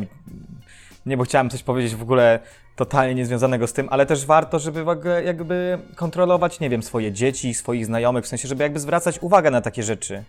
Nie, 1.06 1.18
bo 1.18 1.24
chciałem 1.24 1.50
coś 1.50 1.64
powiedzieć 1.64 1.96
w 1.96 2.02
ogóle 2.02 2.40
totalnie 2.78 3.16
niezwiązanego 3.16 3.68
z 3.68 3.74
tym, 3.74 3.88
ale 3.92 4.06
też 4.06 4.26
warto, 4.26 4.60
żeby 4.60 4.84
w 4.84 4.90
ogóle 4.90 5.24
jakby 5.24 5.80
kontrolować, 5.96 6.60
nie 6.60 6.70
wiem, 6.70 6.84
swoje 6.84 7.12
dzieci, 7.12 7.54
swoich 7.54 7.86
znajomych, 7.86 8.26
w 8.26 8.28
sensie, 8.28 8.48
żeby 8.48 8.64
jakby 8.64 8.80
zwracać 8.80 9.20
uwagę 9.22 9.52
na 9.52 9.62
takie 9.62 9.84
rzeczy. 9.84 10.24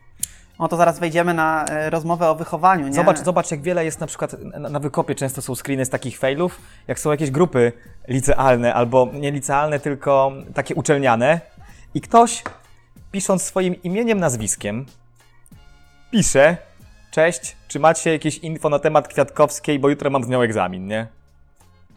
No 0.59 0.69
to 0.69 0.77
zaraz 0.77 0.99
wejdziemy 0.99 1.35
na 1.35 1.65
e, 1.65 1.91
rozmowę 1.91 2.29
o 2.29 2.35
wychowaniu, 2.35 2.89
nie? 2.89 2.95
Zobacz, 2.95 3.19
zobacz, 3.19 3.51
jak 3.51 3.63
wiele 3.63 3.85
jest 3.85 4.01
na 4.01 4.07
przykład 4.07 4.37
na, 4.43 4.69
na 4.69 4.79
wykopie 4.81 5.15
często 5.15 5.43
są 5.43 5.55
screeny 5.55 5.85
z 5.85 5.91
takich 5.91 6.19
failów, 6.19 6.61
jak 6.89 7.01
są 7.01 7.11
jakieś 7.11 7.31
grupy 7.31 7.73
licealne, 8.09 8.75
albo 8.75 9.09
nie 9.13 9.31
licealne, 9.31 9.81
tylko 9.81 10.33
takie 10.55 10.75
uczelniane 10.75 11.41
i 11.95 12.01
ktoś, 12.01 12.43
pisząc 13.13 13.43
swoim 13.43 13.83
imieniem, 13.83 14.21
nazwiskiem, 14.21 14.87
pisze, 16.11 16.57
cześć, 17.11 17.57
czy 17.69 17.81
macie 17.81 18.13
jakieś 18.13 18.39
info 18.39 18.69
na 18.69 18.79
temat 18.79 19.09
Kwiatkowskiej, 19.09 19.79
bo 19.79 19.89
jutro 19.89 20.11
mam 20.11 20.25
z 20.25 20.29
nią 20.29 20.41
egzamin, 20.41 20.87
nie? 20.87 21.18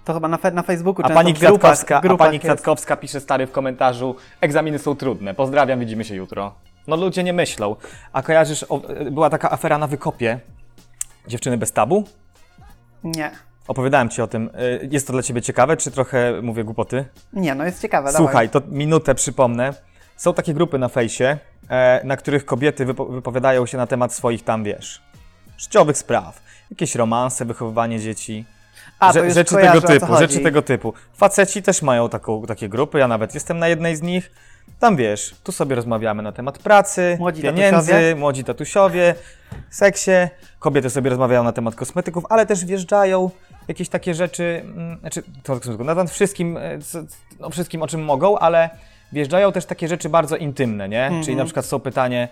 To 0.06 0.14
chyba 0.14 0.28
na, 0.28 0.38
fe- 0.38 0.54
na 0.54 0.64
Facebooku 0.64 1.02
A 1.06 1.08
często 1.08 1.16
pani 1.24 1.34
w 1.34 1.40
grupach- 1.40 1.60
Kwiatkowska, 1.60 1.96
w 1.96 1.98
a 1.98 2.02
grupach 2.02 2.28
pani 2.28 2.36
jest. 2.36 2.44
Kwiatkowska 2.46 2.98
pisze 2.98 3.20
stary 3.20 3.48
w 3.48 3.52
komentarzu, 3.52 4.16
egzaminy 4.42 4.80
są 4.80 4.96
trudne, 4.96 5.34
pozdrawiam, 5.34 5.80
widzimy 5.80 6.04
się 6.04 6.16
jutro. 6.16 6.54
No 6.88 6.96
ludzie 6.96 7.24
nie 7.24 7.34
myślą. 7.34 7.76
A 8.14 8.22
kojarzysz, 8.22 8.64
o, 8.70 8.82
była 9.12 9.30
taka 9.30 9.52
afera 9.52 9.78
na 9.78 9.88
wykopie, 9.88 10.40
dziewczyny 11.28 11.58
bez 11.58 11.72
tabu? 11.72 12.04
Nie. 13.04 13.32
Opowiadałem 13.68 14.10
ci 14.10 14.22
o 14.22 14.28
tym. 14.28 14.50
Y, 14.84 14.88
Jest 14.92 15.08
to 15.08 15.14
dla 15.14 15.24
ciebie 15.24 15.42
ciekawe, 15.42 15.78
czy 15.78 15.92
trochę 15.92 16.42
mówię 16.42 16.64
głupoty? 16.64 17.06
Nie, 17.34 17.56
no 17.56 17.66
jest 17.66 17.82
ciekawe, 17.82 18.12
Słuchaj, 18.12 18.50
to 18.50 18.62
minutę 18.68 19.16
przypomnę. 19.16 19.74
Są 20.18 20.34
takie 20.34 20.54
grupy 20.54 20.80
na 20.80 20.88
fejsie, 20.90 21.38
e, 21.70 22.02
na 22.04 22.18
których 22.18 22.46
kobiety 22.46 22.86
wypo 22.86 23.06
wypowiadają 23.06 23.66
się 23.66 23.78
na 23.78 23.88
temat 23.88 24.14
swoich 24.14 24.44
tam, 24.44 24.64
wiesz, 24.64 25.02
życiowych 25.58 25.98
spraw. 25.98 26.42
Jakieś 26.72 26.96
romanse, 26.96 27.46
wychowywanie 27.46 28.00
dzieci. 28.00 28.46
A, 29.02 29.12
Rze- 29.12 29.34
rzeczy 29.34 29.56
kojarzę, 29.56 29.82
tego 29.82 30.00
typu, 30.00 30.18
rzeczy 30.18 30.40
tego 30.40 30.62
typu. 30.62 30.94
Faceci 31.14 31.62
też 31.62 31.82
mają 31.82 32.10
taką, 32.10 32.46
takie 32.46 32.70
grupy, 32.70 33.00
ja 33.00 33.08
nawet 33.08 33.34
jestem 33.34 33.60
na 33.60 33.68
jednej 33.68 33.96
z 33.96 34.02
nich. 34.02 34.32
Tam 34.80 34.96
wiesz, 34.96 35.36
tu 35.44 35.52
sobie 35.52 35.76
rozmawiamy 35.76 36.24
na 36.24 36.32
temat 36.32 36.58
pracy, 36.58 37.16
Młodzi 37.20 37.42
pieniędzy, 37.42 37.92
tatusiowie. 37.92 38.16
młodzi 38.16 38.44
tatusiowie, 38.44 39.16
seksie. 39.70 40.12
Kobiety 40.60 40.90
sobie 40.90 41.10
rozmawiają 41.10 41.44
na 41.44 41.52
temat 41.52 41.76
kosmetyków, 41.76 42.24
ale 42.30 42.46
też 42.46 42.66
wjeżdżają 42.66 43.30
jakieś 43.68 43.90
takie 43.90 44.14
rzeczy, 44.14 44.62
mm, 44.64 45.00
znaczy 45.00 45.24
to 45.44 45.54
kosmetyków, 45.56 45.86
na 45.86 46.06
wszystkim, 46.06 46.58
e, 46.58 46.62
no 47.40 47.50
wszystkim 47.50 47.82
o 47.82 47.88
czym 47.88 48.04
mogą, 48.04 48.38
ale 48.38 48.70
wjeżdżają 49.12 49.52
też 49.52 49.66
takie 49.66 49.88
rzeczy 49.88 50.10
bardzo 50.10 50.38
intymne, 50.38 50.90
nie? 50.90 51.04
Mhm. 51.04 51.24
Czyli 51.24 51.36
na 51.36 51.46
przykład 51.46 51.66
są 51.66 51.80
pytanie 51.80 52.28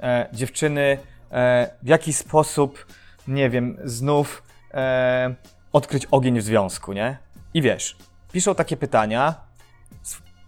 e, 0.00 0.26
dziewczyny, 0.32 0.98
e, 1.32 1.70
w 1.82 1.88
jaki 1.88 2.12
sposób, 2.12 2.86
nie 3.28 3.50
wiem, 3.50 3.76
znów 3.84 4.42
e, 4.74 5.34
odkryć 5.76 6.06
ogień 6.10 6.40
w 6.40 6.44
związku, 6.44 6.92
nie? 6.92 7.18
I 7.54 7.62
wiesz, 7.62 7.96
piszą 8.32 8.54
takie 8.54 8.76
pytania, 8.76 9.34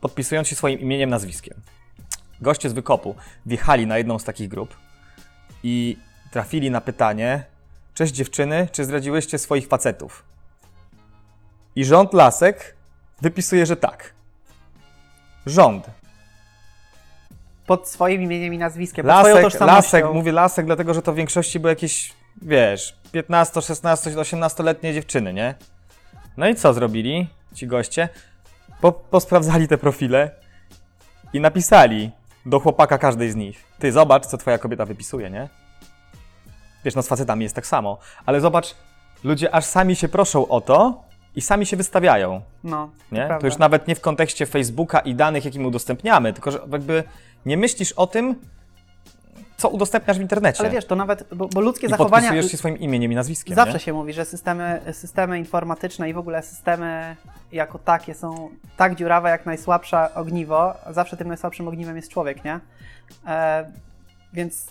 podpisując 0.01 0.49
się 0.49 0.57
swoim 0.57 0.81
imieniem, 0.81 1.11
nazwiskiem. 1.11 1.61
Goście 2.41 2.71
z 2.71 2.73
wykopu 2.73 3.15
wjechali 3.47 3.87
na 3.87 3.99
jedną 3.99 4.19
z 4.19 4.25
takich 4.25 4.49
grup 4.49 4.77
i 5.63 5.97
trafili 6.31 6.71
na 6.71 6.81
pytanie: 6.81 7.45
Cześć 7.95 8.15
dziewczyny, 8.15 8.69
czy 8.73 8.85
zdradziłyście 8.85 9.39
swoich 9.39 9.69
facetów? 9.69 10.25
I 11.77 11.85
rząd 11.85 12.15
Lasek 12.15 12.77
wypisuje, 13.23 13.67
że 13.67 13.77
tak. 13.77 14.15
Rząd. 15.47 15.87
Pod 17.67 17.89
swoim 17.89 18.23
imieniem 18.23 18.55
i 18.55 18.59
nazwiskiem, 18.59 19.07
pod 19.07 19.15
swoją 19.19 19.35
Lasek, 19.35 19.43
tożsamością. 19.53 19.77
lasek, 19.77 20.05
mówię 20.15 20.33
lasek, 20.33 20.67
dlatego 20.67 20.95
że 20.95 21.03
to 21.03 21.13
w 21.13 21.17
większości 21.17 21.61
były 21.61 21.73
jakieś, 21.73 22.13
wiesz, 22.43 22.97
15, 23.13 23.63
16, 23.63 24.11
18-letnie 24.11 24.95
dziewczyny, 24.95 25.35
nie? 25.35 25.55
No 26.37 26.49
i 26.49 26.55
co 26.55 26.75
zrobili 26.75 27.29
ci 27.55 27.67
goście? 27.67 28.09
Po, 28.81 28.93
posprawdzali 28.93 29.69
te 29.69 29.79
profile 29.79 30.31
i 31.33 31.41
napisali 31.41 32.11
do 32.47 32.61
chłopaka 32.61 32.99
każdej 32.99 33.31
z 33.31 33.35
nich. 33.37 33.65
Ty 33.79 33.93
zobacz, 33.93 34.27
co 34.27 34.39
twoja 34.39 34.59
kobieta 34.59 34.85
wypisuje, 34.85 35.31
nie? 35.31 35.49
Wiesz, 36.85 36.95
no 36.95 37.03
z 37.03 37.09
facetami 37.09 37.43
jest 37.43 37.55
tak 37.55 37.67
samo, 37.67 37.99
ale 38.27 38.41
zobacz, 38.41 38.75
ludzie 39.25 39.55
aż 39.55 39.65
sami 39.65 39.97
się 39.97 40.09
proszą 40.09 40.49
o 40.49 40.61
to 40.61 41.03
i 41.37 41.41
sami 41.41 41.67
się 41.67 41.77
wystawiają. 41.77 42.41
No, 42.65 42.91
Nie? 43.13 43.19
prawda. 43.19 43.39
To 43.39 43.47
już 43.47 43.59
nawet 43.59 43.89
nie 43.89 43.95
w 43.95 44.01
kontekście 44.01 44.47
Facebooka 44.47 44.99
i 44.99 45.15
danych, 45.15 45.45
jakie 45.45 45.61
mu 45.61 45.69
udostępniamy, 45.69 46.33
tylko 46.33 46.51
że 46.51 46.61
jakby 46.73 47.05
nie 47.47 47.57
myślisz 47.57 47.93
o 47.93 48.07
tym, 48.07 48.35
co 49.59 49.69
udostępniasz 49.69 50.19
w 50.19 50.21
internecie. 50.21 50.61
Ale 50.61 50.71
wiesz, 50.71 50.85
to 50.85 50.97
nawet, 50.97 51.35
bo, 51.35 51.49
bo 51.49 51.61
ludzkie 51.61 51.87
I 51.87 51.91
zachowania... 51.91 52.29
podpisujesz 52.29 52.51
się 52.53 52.57
swoim 52.57 52.79
imieniem 52.79 53.13
i 53.13 53.15
nazwiskiem. 53.15 53.55
Zawsze 53.55 53.75
nie? 53.75 53.81
się 53.81 53.93
mówi, 53.93 54.13
że 54.13 54.25
systemy, 54.25 54.81
systemy 54.93 55.39
informatyczne 55.39 56.11
i 56.11 56.15
w 56.15 56.19
ogóle 56.19 56.43
systemy 56.43 57.17
jako 57.53 57.79
takie 57.79 58.15
są 58.15 58.51
tak 58.77 58.95
dziurawe 58.95 59.31
jak 59.31 59.47
najsłabsze 59.47 60.15
ogniwo. 60.15 60.75
Zawsze 60.91 61.17
tym 61.17 61.29
najsłabszym 61.29 61.69
ogniwem 61.69 61.97
jest 61.97 62.11
człowiek, 62.11 62.45
nie? 62.45 62.61
E, 63.27 63.73
więc 64.33 64.67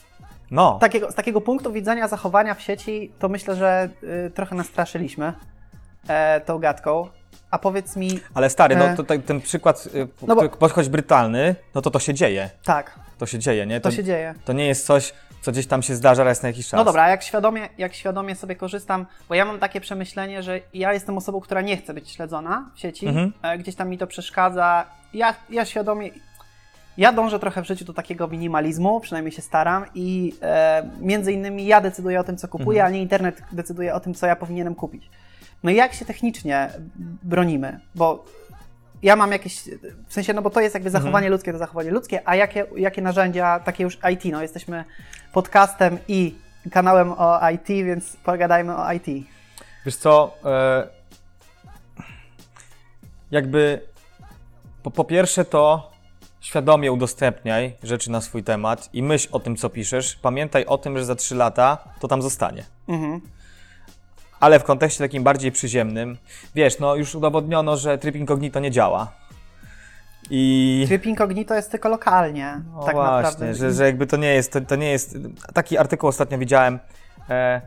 No, 0.52 0.78
takiego, 0.82 1.12
z 1.12 1.16
takiego 1.16 1.42
punktu 1.42 1.72
widzenia 1.72 2.08
zachowania 2.08 2.54
w 2.54 2.62
sieci, 2.62 3.12
to 3.20 3.30
myślę, 3.30 3.56
że 3.56 3.90
y, 4.28 4.32
trochę 4.32 4.56
nastraszyliśmy 4.56 5.34
e, 6.08 6.42
tą 6.42 6.60
gadką. 6.60 7.08
A 7.52 7.60
powiedz 7.60 7.96
mi, 7.96 8.20
ale 8.34 8.50
stary, 8.50 8.76
e, 8.76 8.78
no 8.78 8.96
to, 8.96 9.04
to, 9.04 9.14
ten 9.26 9.42
przykład, 9.42 9.88
y, 9.96 10.08
no 10.28 10.36
bo- 10.36 10.70
choć 10.70 10.90
brutalny, 10.90 11.56
no 11.76 11.82
to 11.82 11.92
to 11.92 12.00
się 12.00 12.14
dzieje. 12.14 12.50
tak, 12.64 13.00
To 13.18 13.26
się 13.26 13.40
dzieje, 13.40 13.66
nie? 13.66 13.82
to 13.82 13.92
się 13.92 14.04
dzieje. 14.04 14.34
To 14.46 14.54
nie 14.54 14.68
jest 14.68 14.86
coś, 14.86 15.14
co 15.42 15.52
gdzieś 15.52 15.68
tam 15.68 15.82
się 15.84 15.96
zdarza 15.96 16.24
raz 16.24 16.42
na 16.44 16.48
jakiś 16.50 16.68
czas. 16.68 16.78
No 16.78 16.84
dobra, 16.86 17.04
a 17.04 17.10
jak 17.10 17.24
świadomie, 17.24 17.70
jak 17.78 17.94
świadomie 17.94 18.36
sobie 18.36 18.56
korzystam, 18.56 19.06
bo 19.30 19.36
ja 19.36 19.46
mam 19.46 19.60
takie 19.60 19.82
przemyślenie, 19.82 20.44
że 20.44 20.60
ja 20.74 20.94
jestem 20.94 21.18
osobą, 21.18 21.42
która 21.42 21.62
nie 21.62 21.78
chce 21.78 21.94
być 21.94 22.12
śledzona 22.12 22.70
w 22.76 22.80
sieci, 22.80 23.08
Mhm. 23.08 23.34
e, 23.42 23.58
gdzieś 23.58 23.76
tam 23.76 23.90
mi 23.90 23.98
to 23.98 24.08
przeszkadza. 24.08 24.86
Ja, 25.14 25.36
ja 25.50 25.66
świadomie, 25.66 26.10
ja 26.98 27.14
dążę 27.14 27.40
trochę 27.40 27.62
w 27.62 27.68
życiu 27.68 27.86
do 27.86 27.94
takiego 27.94 28.28
minimalizmu, 28.28 29.00
przynajmniej 29.00 29.32
się 29.32 29.42
staram 29.42 29.86
i 29.96 30.34
e, 30.42 30.90
między 31.00 31.32
innymi 31.34 31.66
ja 31.66 31.82
decyduję 31.82 32.20
o 32.20 32.24
tym, 32.24 32.38
co 32.38 32.48
kupuję, 32.48 32.80
Mhm. 32.82 32.94
a 32.94 32.96
nie 32.96 33.02
internet 33.02 33.42
decyduje 33.52 33.94
o 33.94 34.00
tym, 34.00 34.14
co 34.14 34.26
ja 34.28 34.36
powinienem 34.36 34.76
kupić. 34.76 35.10
No 35.64 35.72
i 35.72 35.76
jak 35.76 35.94
się 35.94 36.06
technicznie 36.06 36.70
bronimy? 37.24 37.80
Bo 37.96 38.26
ja 39.04 39.16
mam 39.16 39.32
jakieś, 39.32 39.62
w 40.08 40.14
sensie, 40.14 40.34
no 40.34 40.42
bo 40.42 40.50
to 40.50 40.62
jest 40.62 40.74
jakby 40.76 40.90
Mhm. 40.90 41.04
zachowanie 41.04 41.30
ludzkie, 41.30 41.52
to 41.52 41.58
zachowanie 41.58 41.92
ludzkie, 41.92 42.22
a 42.26 42.36
jakie, 42.36 42.66
jakie 42.76 43.02
narzędzia, 43.02 43.60
takie 43.60 43.84
już 43.84 43.98
IT, 44.14 44.26
no 44.32 44.42
jesteśmy 44.42 44.86
podcastem 45.34 45.98
i 46.08 46.36
kanałem 46.72 47.12
o 47.18 47.50
IT, 47.50 47.68
więc 47.68 48.16
pogadajmy 48.16 48.76
o 48.78 48.92
IT. 48.94 49.06
Wiesz 49.86 49.96
co, 49.98 50.36
e, 50.46 50.88
jakby 53.32 53.82
po, 54.84 54.92
po 54.92 55.04
pierwsze 55.04 55.46
to 55.46 55.92
świadomie 56.42 56.92
udostępniaj 56.92 57.76
rzeczy 57.84 58.12
na 58.12 58.22
swój 58.22 58.44
temat 58.44 58.90
i 58.94 59.04
myśl 59.04 59.30
o 59.32 59.40
tym, 59.40 59.56
co 59.56 59.70
piszesz. 59.70 60.16
Pamiętaj 60.16 60.66
o 60.66 60.78
tym, 60.78 60.98
że 60.98 61.06
za 61.06 61.16
3 61.16 61.36
lata 61.36 61.78
to 62.00 62.08
tam 62.08 62.22
zostanie. 62.22 62.66
Mhm. 62.88 63.22
Ale 64.40 64.60
w 64.60 64.64
kontekście 64.64 65.04
takim 65.04 65.24
bardziej 65.24 65.52
przyziemnym, 65.52 66.18
wiesz, 66.56 66.80
no 66.80 66.96
już 66.96 67.16
udowodniono, 67.16 67.78
że 67.78 67.98
tryb 67.98 68.16
incognito 68.16 68.60
nie 68.60 68.72
działa. 68.72 69.12
I 70.30 70.84
Tryb 70.88 71.06
incognito 71.06 71.56
jest 71.56 71.72
tylko 71.72 71.90
lokalnie, 71.90 72.62
no 72.76 72.84
tak 72.84 72.96
właśnie, 72.96 73.12
naprawdę. 73.16 73.54
że, 73.54 73.72
że 73.72 73.86
jakby 73.86 74.08
to 74.08 74.18
nie 74.18 74.34
jest, 74.34 74.52
to, 74.52 74.62
to 74.62 74.76
nie 74.76 74.92
jest, 74.92 75.18
taki 75.54 75.78
artykuł 75.78 76.10
ostatnio 76.10 76.38
widziałem, 76.38 76.80
e, 77.30 77.62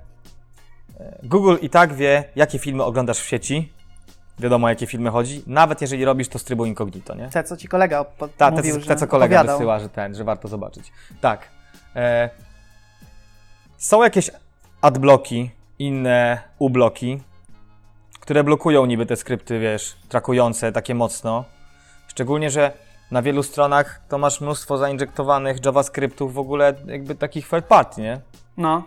Google 1.22 1.56
i 1.62 1.70
tak 1.70 1.94
wie, 1.94 2.24
jakie 2.37 2.59
filmy 2.59 2.85
oglądasz 2.85 3.18
w 3.18 3.26
sieci, 3.26 3.72
wiadomo 4.38 4.66
o 4.66 4.70
jakie 4.70 4.87
filmy 4.87 5.11
chodzi, 5.11 5.42
nawet 5.46 5.80
jeżeli 5.80 6.04
robisz 6.04 6.28
to 6.28 6.38
z 6.38 6.44
trybu 6.44 6.64
incognito, 6.66 7.14
nie? 7.14 7.28
Te, 7.28 7.44
co 7.44 7.56
ci 7.56 7.68
kolega 7.68 8.04
Ta, 8.37 8.50
mówił, 8.50 8.80
te, 8.80 8.87
te, 8.87 8.96
co 8.96 9.06
kolega 9.06 9.37
opowiadał. 9.37 9.59
wysyła, 9.59 9.78
że 9.78 9.88
ten, 9.88 10.14
że 10.14 10.24
warto 10.24 10.48
zobaczyć. 10.48 10.92
Tak. 11.20 11.48
E, 11.96 12.30
są 13.78 14.02
jakieś 14.02 14.30
adblocki, 14.80 15.50
inne 15.80 16.40
ubloki, 16.58 17.20
które 18.20 18.44
blokują 18.44 18.86
niby 18.86 19.06
te 19.06 19.16
skrypty, 19.16 19.58
wiesz, 19.58 19.96
trakujące 20.08 20.72
takie 20.72 20.94
mocno. 20.94 21.44
Szczególnie, 22.08 22.50
że 22.50 22.72
na 23.10 23.22
wielu 23.22 23.42
stronach 23.42 24.00
to 24.08 24.18
masz 24.18 24.40
mnóstwo 24.40 24.78
zainjektowanych 24.78 25.64
JavaScriptów 25.64 26.34
w 26.34 26.38
ogóle 26.38 26.74
jakby 26.86 27.14
takich 27.14 27.48
third 27.48 27.64
party, 27.66 28.02
nie? 28.02 28.20
No, 28.56 28.82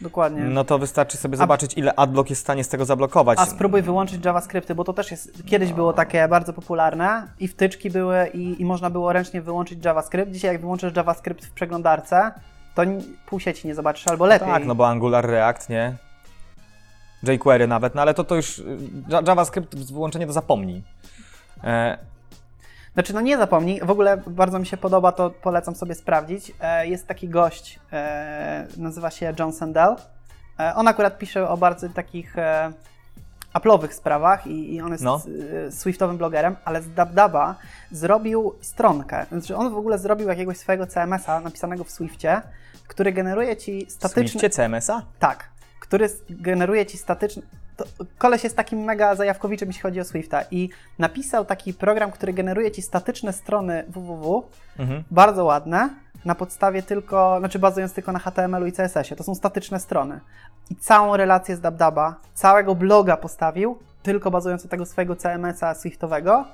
dokładnie. 0.00 0.42
No 0.42 0.64
to 0.64 0.78
wystarczy 0.78 1.16
sobie 1.16 1.36
zobaczyć, 1.36 1.74
ile 1.76 1.94
adblock 1.94 2.30
jest 2.30 2.42
w 2.42 2.44
stanie 2.44 2.64
z 2.64 2.68
tego 2.68 2.84
zablokować. 2.84 3.38
A 3.38 3.46
spróbuj 3.46 3.82
wyłączyć 3.82 4.24
JavaScripty, 4.24 4.74
bo 4.74 4.84
to 4.84 4.92
też 4.92 5.10
jest, 5.10 5.46
kiedyś 5.46 5.72
było 5.72 5.92
takie 5.92 6.28
bardzo 6.28 6.52
popularne 6.52 7.28
i 7.40 7.48
wtyczki 7.48 7.90
były 7.90 8.26
i, 8.34 8.62
i 8.62 8.64
można 8.64 8.90
było 8.90 9.12
ręcznie 9.12 9.42
wyłączyć 9.42 9.84
JavaScript. 9.84 10.32
Dzisiaj 10.32 10.52
jak 10.52 10.60
wyłączysz 10.60 10.96
JavaScript 10.96 11.46
w 11.46 11.50
przeglądarce, 11.50 12.32
to 12.74 12.82
pół 13.26 13.40
sieci 13.40 13.68
nie 13.68 13.74
zobaczysz, 13.74 14.08
albo 14.08 14.26
lepiej. 14.26 14.48
Tak, 14.48 14.64
no 14.64 14.74
bo 14.74 14.88
Angular, 14.88 15.26
React, 15.26 15.68
nie? 15.68 15.96
jQuery 17.32 17.66
nawet, 17.66 17.94
no 17.94 18.02
ale 18.02 18.14
to 18.14 18.24
to 18.24 18.34
już 18.34 18.58
y, 18.58 18.64
Ja- 19.08 19.22
JavaScript 19.26 19.92
wyłączenie 19.92 20.26
to 20.26 20.32
zapomnij. 20.32 20.82
E, 21.64 21.98
Znaczy, 22.94 23.14
no 23.14 23.20
nie 23.20 23.36
zapomnij, 23.38 23.80
w 23.80 23.90
ogóle 23.90 24.16
bardzo 24.26 24.58
mi 24.58 24.66
się 24.66 24.76
podoba, 24.76 25.12
to 25.12 25.30
polecam 25.30 25.74
sobie 25.74 25.94
sprawdzić. 25.94 26.52
E, 26.60 26.86
jest 26.86 27.06
taki 27.06 27.28
gość, 27.28 27.80
e, 27.92 28.66
nazywa 28.76 29.10
się 29.10 29.34
John 29.38 29.52
Sandel. 29.52 29.96
E, 30.60 30.74
on 30.74 30.88
akurat 30.88 31.18
pisze 31.18 31.48
o 31.48 31.56
bardzo 31.56 31.88
takich 31.88 32.38
e, 32.38 32.72
Apple'owych 33.54 33.92
sprawach 33.92 34.46
i, 34.46 34.74
i 34.74 34.80
on 34.80 34.92
jest 34.92 35.04
No. 35.04 35.22
e, 35.66 35.72
Swiftowym 35.72 36.18
blogerem, 36.18 36.56
ale 36.64 36.82
z 36.82 36.94
DabDaba 36.94 37.54
zrobił 37.90 38.54
stronkę. 38.60 39.26
Znaczy, 39.32 39.56
on 39.56 39.70
w 39.70 39.76
ogóle 39.76 39.98
zrobił 39.98 40.28
jakiegoś 40.28 40.56
swojego 40.58 40.86
CMS-a 40.86 41.40
napisanego 41.40 41.84
w 41.84 41.90
Swiftie, 41.90 42.42
który 42.88 43.12
generuje 43.12 43.56
ci 43.56 43.86
statyczne... 43.90 44.28
Swiftie 44.28 44.50
CMS-a? 44.50 45.02
Tak, 45.18 45.48
który 45.92 46.08
generuje 46.30 46.86
ci 46.86 46.98
statyczny. 46.98 47.42
To, 47.76 47.84
koleś 48.18 48.44
jest 48.44 48.56
takim 48.56 48.78
mega 48.78 49.14
zajawkowiczem, 49.14 49.68
jeśli 49.68 49.82
chodzi 49.82 50.00
o 50.00 50.04
Swifta 50.04 50.42
i 50.50 50.68
napisał 50.98 51.44
taki 51.44 51.74
program, 51.74 52.10
który 52.10 52.32
generuje 52.32 52.70
ci 52.70 52.82
statyczne 52.82 53.32
strony 53.32 53.84
www, 53.88 54.42
Mhm. 54.78 55.04
bardzo 55.10 55.44
ładne, 55.44 55.88
na 56.24 56.34
podstawie 56.34 56.82
tylko, 56.82 57.36
znaczy 57.38 57.58
bazując 57.58 57.92
tylko 57.92 58.12
na 58.12 58.18
HTML-u 58.18 58.66
i 58.66 58.72
CSS-ie. 58.72 59.16
To 59.16 59.24
są 59.24 59.34
statyczne 59.34 59.80
strony. 59.80 60.20
I 60.70 60.76
całą 60.76 61.16
relację 61.16 61.56
z 61.56 61.60
DabDaba, 61.60 62.14
całego 62.34 62.74
bloga 62.74 63.16
postawił, 63.16 63.78
tylko 64.02 64.30
bazując 64.30 64.64
na 64.64 64.70
tego 64.70 64.86
swojego 64.86 65.16
CMS-a 65.16 65.74
Swiftowego, 65.74 66.44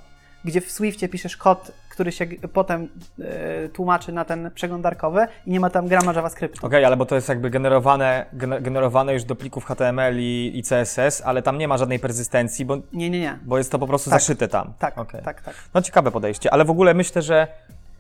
gdzie 0.45 0.61
w 0.61 0.71
Swiftie 0.71 1.09
piszesz 1.09 1.37
kod, 1.37 1.73
który 1.91 2.13
się 2.13 2.27
potem 2.53 2.89
e, 3.21 3.69
tłumaczy 3.69 4.13
na 4.13 4.25
ten 4.25 4.51
przeglądarkowy 4.55 5.27
i 5.47 5.51
nie 5.51 5.61
ma 5.61 5.71
tam 5.71 5.89
grama 5.89 6.13
JavaScriptu. 6.13 6.67
Okej, 6.67 6.85
ale 6.85 6.97
bo 6.97 7.07
to 7.07 7.15
jest 7.15 7.29
jakby 7.29 7.51
generowane, 7.51 8.27
gener- 8.37 8.63
generowane 8.63 9.13
już 9.15 9.25
do 9.25 9.35
plików 9.37 9.65
HTML 9.65 10.17
i, 10.21 10.53
i 10.55 10.63
CSS, 10.63 11.23
ale 11.25 11.43
tam 11.43 11.59
nie 11.59 11.69
ma 11.69 11.79
żadnej 11.79 11.99
perzystencji, 11.99 12.65
bo, 12.65 12.77
Nie, 12.93 13.11
nie, 13.11 13.21
nie. 13.21 13.39
bo 13.43 13.59
jest 13.59 13.73
to 13.73 13.79
po 13.79 13.87
prostu 13.87 14.11
Tak. 14.11 14.21
zaszyte 14.21 14.49
tam. 14.49 14.73
Tak, 14.79 14.99
Okej. 14.99 15.23
tak, 15.25 15.43
tak. 15.43 15.55
No 15.75 15.83
ciekawe 15.83 16.11
podejście, 16.11 16.51
ale 16.53 16.65
w 16.65 16.71
ogóle 16.71 16.95
myślę, 16.95 17.23
że... 17.23 17.47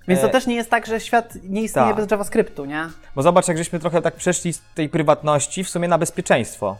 Więc 0.08 0.20
to 0.20 0.26
e, 0.26 0.30
też 0.30 0.46
nie 0.46 0.54
jest 0.54 0.70
tak, 0.70 0.86
że 0.86 1.00
świat 1.00 1.34
nie 1.44 1.62
istnieje 1.62 1.88
tak. 1.88 1.96
bez 1.96 2.10
JavaScriptu, 2.10 2.64
nie? 2.64 2.86
Bo 3.14 3.22
zobacz, 3.22 3.48
jak 3.48 3.58
żeśmy 3.58 3.78
trochę 3.78 4.02
tak 4.02 4.14
przeszli 4.14 4.52
z 4.52 4.62
tej 4.74 4.88
prywatności 4.88 5.64
w 5.64 5.68
sumie 5.70 5.88
na 5.88 5.98
bezpieczeństwo. 5.98 6.76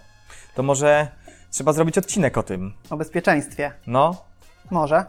To 0.54 0.62
może 0.62 1.08
trzeba 1.50 1.72
zrobić 1.72 1.98
odcinek 1.98 2.38
o 2.38 2.42
tym. 2.42 2.72
O 2.90 2.96
bezpieczeństwie. 2.96 3.72
No, 3.86 4.24
Może. 4.70 5.04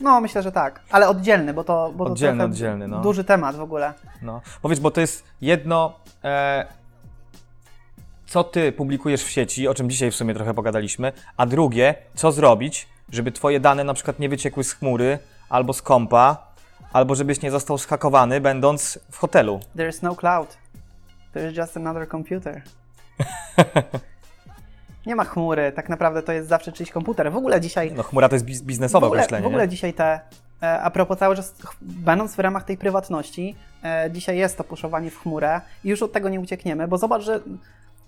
No, 0.00 0.20
myślę, 0.20 0.42
że 0.42 0.52
tak. 0.52 0.80
Ale 0.90 1.08
oddzielny, 1.08 1.54
bo 1.54 1.64
to, 1.64 1.92
bo 1.96 2.04
to 2.04 2.12
Oddzielny, 2.12 2.38
trochę 2.38 2.50
oddzielny, 2.52 2.88
no. 2.88 3.00
duży 3.00 3.24
temat 3.24 3.56
w 3.56 3.60
ogóle. 3.60 3.94
No, 4.22 4.40
bo 4.62 4.68
wiesz, 4.68 4.80
bo 4.80 4.90
to 4.90 5.00
jest 5.00 5.24
jedno, 5.40 5.94
e, 6.24 6.66
co 8.26 8.44
ty 8.44 8.72
publikujesz 8.72 9.24
w 9.24 9.30
sieci, 9.30 9.68
o 9.68 9.74
czym 9.74 9.90
dzisiaj 9.90 10.10
w 10.10 10.14
sumie 10.14 10.34
trochę 10.34 10.54
pogadaliśmy, 10.54 11.12
a 11.36 11.46
drugie, 11.46 11.94
co 12.14 12.32
zrobić, 12.32 12.88
żeby 13.12 13.32
twoje 13.32 13.60
dane 13.60 13.84
na 13.84 13.94
przykład 13.94 14.18
nie 14.18 14.28
wyciekły 14.28 14.64
z 14.64 14.72
chmury 14.72 15.18
albo 15.48 15.72
z 15.72 15.82
kompa, 15.82 16.46
albo 16.92 17.14
żebyś 17.14 17.42
nie 17.42 17.50
został 17.50 17.78
schakowany, 17.78 18.40
będąc 18.40 18.98
w 19.10 19.18
hotelu. 19.18 19.60
There 19.76 19.88
is 19.88 20.02
no 20.02 20.14
cloud. 20.14 20.56
There 21.32 21.50
is 21.50 21.58
just 21.58 21.76
another 21.76 22.08
computer. 22.08 22.62
nie 25.06 25.16
ma 25.16 25.24
chmury, 25.24 25.72
tak 25.72 25.88
naprawdę 25.88 26.22
to 26.22 26.32
jest 26.32 26.48
zawsze 26.48 26.72
czyjś 26.72 26.90
komputer. 26.90 27.32
W 27.32 27.36
ogóle 27.36 27.60
dzisiaj... 27.60 27.92
No, 27.92 28.02
chmura 28.02 28.28
to 28.28 28.34
jest 28.34 28.44
biz- 28.44 28.62
biznesowe 28.62 29.06
w 29.06 29.10
ogóle, 29.10 29.26
w 29.42 29.46
ogóle 29.46 29.62
nie? 29.62 29.68
dzisiaj 29.68 29.94
te... 29.94 30.20
E, 30.62 30.80
a 30.80 30.90
propos 30.90 31.18
cały 31.18 31.36
czas, 31.36 31.54
będąc 31.82 32.34
w 32.34 32.38
ramach 32.38 32.64
tej 32.64 32.76
prywatności, 32.76 33.56
e, 33.84 34.10
dzisiaj 34.10 34.38
jest 34.38 34.58
to 34.58 34.64
puszowanie 34.64 35.10
w 35.10 35.18
chmurę 35.18 35.60
i 35.84 35.88
już 35.88 36.02
od 36.02 36.12
tego 36.12 36.28
nie 36.28 36.40
uciekniemy, 36.40 36.88
bo 36.88 36.98
zobacz, 36.98 37.22
że 37.22 37.40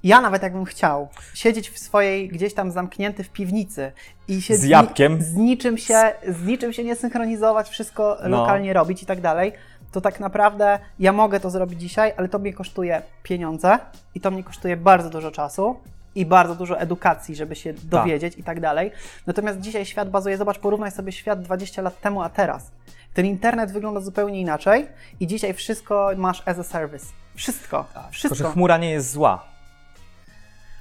ja 0.02 0.20
nawet 0.20 0.42
jakbym 0.42 0.64
chciał 0.64 1.08
siedzieć 1.34 1.70
w 1.70 1.78
swojej, 1.78 2.28
gdzieś 2.28 2.54
tam 2.54 2.70
zamknięty 2.70 3.24
w 3.24 3.28
piwnicy 3.30 3.92
i 4.28 4.42
się 4.42 4.56
Z 4.56 4.64
jabłkiem. 4.64 5.22
z 5.22 5.34
niczym 5.34 5.78
się, 5.78 6.12
z 6.28 6.46
niczym 6.46 6.72
się 6.72 6.84
nie 6.84 6.96
synchronizować, 6.96 7.68
wszystko 7.68 8.18
No. 8.22 8.28
lokalnie 8.28 8.72
robić 8.72 9.02
i 9.02 9.06
tak 9.06 9.20
dalej, 9.20 9.52
to 9.92 10.00
tak 10.00 10.20
naprawdę 10.20 10.78
ja 10.98 11.12
mogę 11.12 11.40
to 11.40 11.50
zrobić 11.50 11.80
dzisiaj, 11.80 12.12
ale 12.16 12.28
to 12.28 12.38
mnie 12.38 12.52
kosztuje 12.52 13.02
pieniądze 13.22 13.78
i 14.14 14.20
to 14.20 14.30
mnie 14.30 14.44
kosztuje 14.44 14.76
bardzo 14.76 15.10
dużo 15.10 15.30
czasu 15.30 15.76
i 16.18 16.26
bardzo 16.26 16.54
dużo 16.54 16.80
edukacji, 16.80 17.36
żeby 17.36 17.56
się 17.56 17.74
dowiedzieć 17.82 18.38
i 18.38 18.42
tak 18.42 18.60
dalej. 18.60 18.90
Natomiast 19.26 19.60
dzisiaj 19.60 19.86
świat 19.86 20.10
bazuje, 20.10 20.36
zobacz, 20.36 20.58
porównaj 20.58 20.90
sobie 20.90 21.12
świat 21.12 21.42
20 21.42 21.82
lat 21.82 22.00
temu, 22.00 22.22
a 22.22 22.28
teraz. 22.28 22.70
Ten 23.14 23.26
internet 23.26 23.72
wygląda 23.72 24.00
zupełnie 24.00 24.40
inaczej 24.40 24.86
i 25.20 25.26
dzisiaj 25.26 25.54
wszystko 25.54 26.10
masz 26.16 26.42
as 26.46 26.58
a 26.58 26.62
service. 26.62 27.06
Wszystko. 27.34 27.84
Tylko, 27.84 28.08
że 28.10 28.28
Wszystko. 28.28 28.50
chmura 28.50 28.78
nie 28.78 28.90
jest 28.90 29.10
zła. 29.12 29.44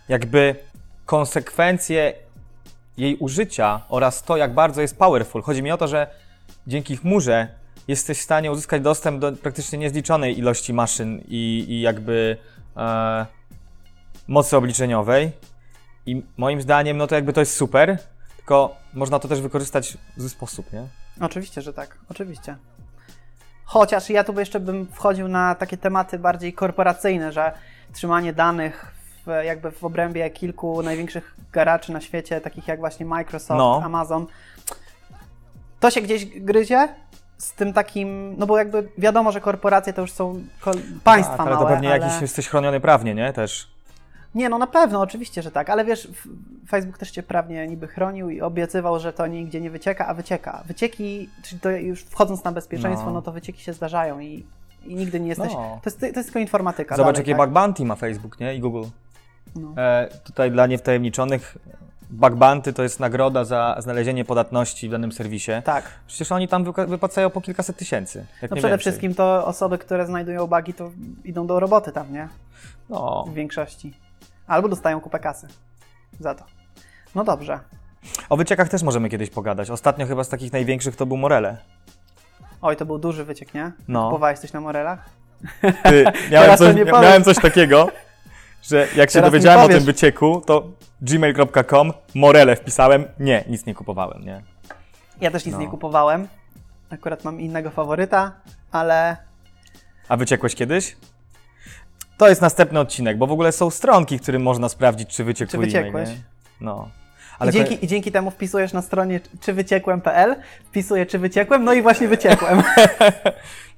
Jakby 0.09 0.55
konsekwencje 1.05 2.13
jej 2.97 3.15
użycia 3.15 3.81
oraz 3.89 4.23
to, 4.23 4.37
jak 4.37 4.53
bardzo 4.53 4.81
jest 4.81 4.97
powerful. 4.97 5.41
Chodzi 5.41 5.63
mi 5.63 5.71
o 5.71 5.77
to, 5.77 5.87
że 5.87 6.07
dzięki 6.67 6.97
chmurze 6.97 7.47
jesteś 7.87 8.17
w 8.19 8.21
stanie 8.21 8.51
uzyskać 8.51 8.81
dostęp 8.81 9.19
do 9.19 9.31
praktycznie 9.31 9.79
niezliczonej 9.79 10.39
ilości 10.39 10.73
maszyn 10.73 11.21
i, 11.27 11.65
i 11.67 11.81
jakby 11.81 12.37
e, 12.77 13.25
mocy 14.27 14.57
obliczeniowej. 14.57 15.31
I 16.05 16.23
moim 16.37 16.61
zdaniem, 16.61 16.97
no 16.97 17.07
to 17.07 17.15
jakby 17.15 17.33
to 17.33 17.39
jest 17.39 17.55
super, 17.55 17.97
tylko 18.37 18.75
można 18.93 19.19
to 19.19 19.27
też 19.27 19.41
wykorzystać 19.41 19.97
w 20.17 20.21
zły 20.21 20.29
sposób, 20.29 20.73
nie? 20.73 20.87
Oczywiście, 21.21 21.61
że 21.61 21.73
tak, 21.73 21.97
oczywiście. 22.09 22.55
Chociaż 23.65 24.09
ja 24.09 24.23
tu 24.23 24.33
by 24.33 24.41
jeszcze 24.41 24.59
bym 24.59 24.87
wchodził 24.91 25.27
na 25.27 25.55
takie 25.55 25.77
tematy 25.77 26.19
bardziej 26.19 26.53
korporacyjne, 26.53 27.31
że 27.31 27.51
trzymanie 27.93 28.33
danych 28.33 28.95
w, 29.25 29.45
jakby 29.45 29.71
w 29.71 29.83
obrębie 29.83 30.29
kilku 30.29 30.83
największych 30.83 31.35
garaczy 31.51 31.91
na 31.91 32.01
świecie, 32.01 32.41
takich 32.41 32.67
jak 32.67 32.79
właśnie 32.79 33.05
Microsoft, 33.05 33.57
No. 33.57 33.81
Amazon, 33.83 34.25
to 35.79 35.91
się 35.91 36.01
gdzieś 36.01 36.25
gryzie 36.25 36.87
z 37.37 37.53
tym 37.53 37.73
takim, 37.73 38.35
no 38.37 38.45
bo 38.45 38.57
jakby 38.57 38.89
wiadomo, 38.97 39.31
że 39.31 39.41
korporacje 39.41 39.93
to 39.93 40.01
już 40.01 40.11
są 40.11 40.43
państwa 41.03 41.37
tak, 41.37 41.47
ale 41.47 41.55
małe, 41.55 41.65
to 41.65 41.73
pewnie 41.73 41.93
ale... 41.93 41.99
jakiś 41.99 42.21
jesteś 42.21 42.47
chroniony 42.47 42.79
prawnie, 42.79 43.15
nie? 43.15 43.33
Też. 43.33 43.76
Nie, 44.35 44.49
no 44.49 44.57
na 44.57 44.67
pewno, 44.67 45.01
oczywiście, 45.01 45.41
że 45.41 45.51
tak, 45.51 45.69
ale 45.69 45.85
wiesz, 45.85 46.07
Facebook 46.67 46.97
też 46.97 47.11
cię 47.11 47.23
prawnie 47.23 47.67
niby 47.67 47.87
chronił 47.87 48.29
i 48.29 48.41
obiecywał, 48.41 48.99
że 48.99 49.13
to 49.13 49.27
nigdzie 49.27 49.61
nie 49.61 49.69
wycieka, 49.69 50.07
a 50.07 50.13
wycieka. 50.13 50.63
Wycieki, 50.65 51.29
czyli 51.43 51.61
to 51.61 51.71
już 51.71 52.01
wchodząc 52.01 52.43
na 52.43 52.51
bezpieczeństwo, 52.51 53.05
no, 53.05 53.13
No. 53.13 53.21
to 53.21 53.31
wycieki 53.31 53.63
się 53.63 53.73
zdarzają 53.73 54.19
i, 54.19 54.45
i 54.85 54.95
nigdy 54.95 55.19
nie 55.19 55.27
jesteś. 55.27 55.53
No. 55.53 55.79
To, 55.83 55.89
jest, 55.89 55.99
to 55.99 56.05
jest 56.05 56.23
tylko 56.23 56.39
informatyka. 56.39 56.95
Zobacz, 56.95 57.15
dalej, 57.15 57.27
jakie 57.27 57.37
tak? 57.37 57.47
bug 57.47 57.53
bounty 57.53 57.85
ma 57.85 57.95
Facebook, 57.95 58.39
nie? 58.39 58.55
I 58.55 58.59
Google. 58.59 58.83
No. 59.55 59.73
E, 59.77 60.09
tutaj 60.23 60.51
dla 60.51 60.67
niewtajemniczonych, 60.67 61.57
bug 62.09 62.35
bounty 62.35 62.73
to 62.73 62.83
jest 62.83 62.99
nagroda 62.99 63.43
za 63.45 63.75
znalezienie 63.79 64.25
podatności 64.25 64.87
w 64.87 64.91
danym 64.91 65.11
serwisie. 65.11 65.51
Tak. 65.63 65.85
Przecież 66.07 66.31
oni 66.31 66.47
tam 66.47 66.63
wypłacają 66.87 67.29
po 67.29 67.41
kilkaset 67.41 67.77
tysięcy. 67.77 68.25
No 68.41 68.47
przede 68.47 68.61
więcej. 68.61 68.77
wszystkim 68.79 69.15
to 69.15 69.45
osoby, 69.45 69.77
które 69.77 70.05
znajdują 70.05 70.47
bugi, 70.47 70.73
to 70.73 70.91
idą 71.23 71.47
do 71.47 71.59
roboty 71.59 71.91
tam, 71.91 72.13
nie? 72.13 72.27
No. 72.89 73.25
W 73.27 73.33
większości. 73.33 73.93
Albo 74.47 74.67
dostają 74.69 75.01
kupę 75.01 75.19
kasy 75.19 75.47
za 76.19 76.35
to. 76.35 76.45
No 77.15 77.23
dobrze. 77.23 77.59
O 78.29 78.37
wyciekach 78.37 78.69
też 78.69 78.83
możemy 78.83 79.09
kiedyś 79.09 79.29
pogadać. 79.29 79.69
Ostatnio 79.69 80.07
chyba 80.07 80.23
z 80.23 80.29
takich 80.29 80.53
największych 80.53 80.95
to 80.95 81.05
był 81.05 81.17
Morele. 81.17 81.57
Oj, 82.61 82.75
to 82.75 82.85
był 82.85 82.97
duży 82.99 83.25
wyciek, 83.25 83.53
nie? 83.53 83.71
No. 83.87 84.05
Kupowałeś 84.05 84.39
coś 84.39 84.53
na 84.53 84.61
Morelach? 84.61 85.09
Ty, 85.83 86.05
miałem, 86.31 86.57
coś, 86.57 86.75
miałem 86.85 87.23
coś 87.23 87.37
takiego, 87.37 87.89
że 88.63 88.87
jak 88.95 89.09
się 89.09 89.13
Teraz 89.13 89.31
dowiedziałem 89.31 89.59
o 89.65 89.67
tym 89.67 89.83
wycieku, 89.83 90.41
to 90.45 90.67
gmail.com, 91.01 91.93
Morele 92.15 92.55
wpisałem. 92.55 93.05
Nie, 93.19 93.43
nic 93.47 93.65
nie 93.65 93.75
kupowałem, 93.75 94.25
nie? 94.25 94.41
Ja 95.21 95.31
też 95.31 95.45
nic 95.45 95.55
No. 95.55 95.61
nie 95.61 95.67
kupowałem. 95.67 96.27
Akurat 96.89 97.23
mam 97.23 97.39
innego 97.41 97.69
faworyta, 97.71 98.31
ale 98.71 99.17
A 100.09 100.17
wyciekłeś 100.17 100.55
kiedyś? 100.55 100.97
To 102.17 102.29
jest 102.29 102.41
następny 102.41 102.79
odcinek, 102.79 103.17
bo 103.17 103.27
w 103.27 103.31
ogóle 103.31 103.51
są 103.51 103.69
stronki, 103.69 104.19
którym 104.19 104.41
można 104.41 104.69
sprawdzić, 104.69 105.09
czy 105.09 105.23
wyciekł 105.23 105.51
Czy 105.51 105.57
wyciekłeś? 105.57 106.09
e-mail, 106.09 106.17
nie? 106.17 106.23
No. 106.61 106.89
I 107.47 107.51
dzięki, 107.51 107.85
I 107.85 107.87
dzięki 107.87 108.11
temu 108.11 108.31
wpisujesz 108.31 108.73
na 108.73 108.81
stronie 108.81 109.19
czywyciekłem.pl, 109.41 110.35
wpisuję 110.65 111.05
czy 111.05 111.19
wyciekłem, 111.19 111.63
no 111.63 111.73
i 111.73 111.81
właśnie 111.81 112.07
wyciekłem. 112.07 112.63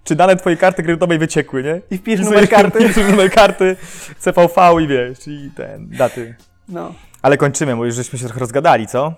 Czy 0.03 0.15
dane 0.15 0.35
twojej 0.35 0.57
karty 0.57 0.83
kredytowej 0.83 1.19
wyciekły, 1.19 1.63
nie? 1.63 1.81
I 1.91 1.97
wpisz 1.97 2.19
Wpisujesz- 2.19 2.23
numer 2.25 2.49
karty. 2.49 2.79
wpisujesz 2.85 3.11
numer 3.11 3.31
karty, 3.31 3.75
CVV 4.19 4.73
i 4.83 4.87
wiesz, 4.87 5.27
i 5.27 5.51
ten, 5.55 5.89
daty. 5.89 6.35
No. 6.69 6.93
Ale 7.21 7.37
kończymy, 7.37 7.75
bo 7.75 7.85
już 7.85 7.95
żeśmy 7.95 8.19
się 8.19 8.25
trochę 8.25 8.39
rozgadali, 8.39 8.87
co? 8.87 9.13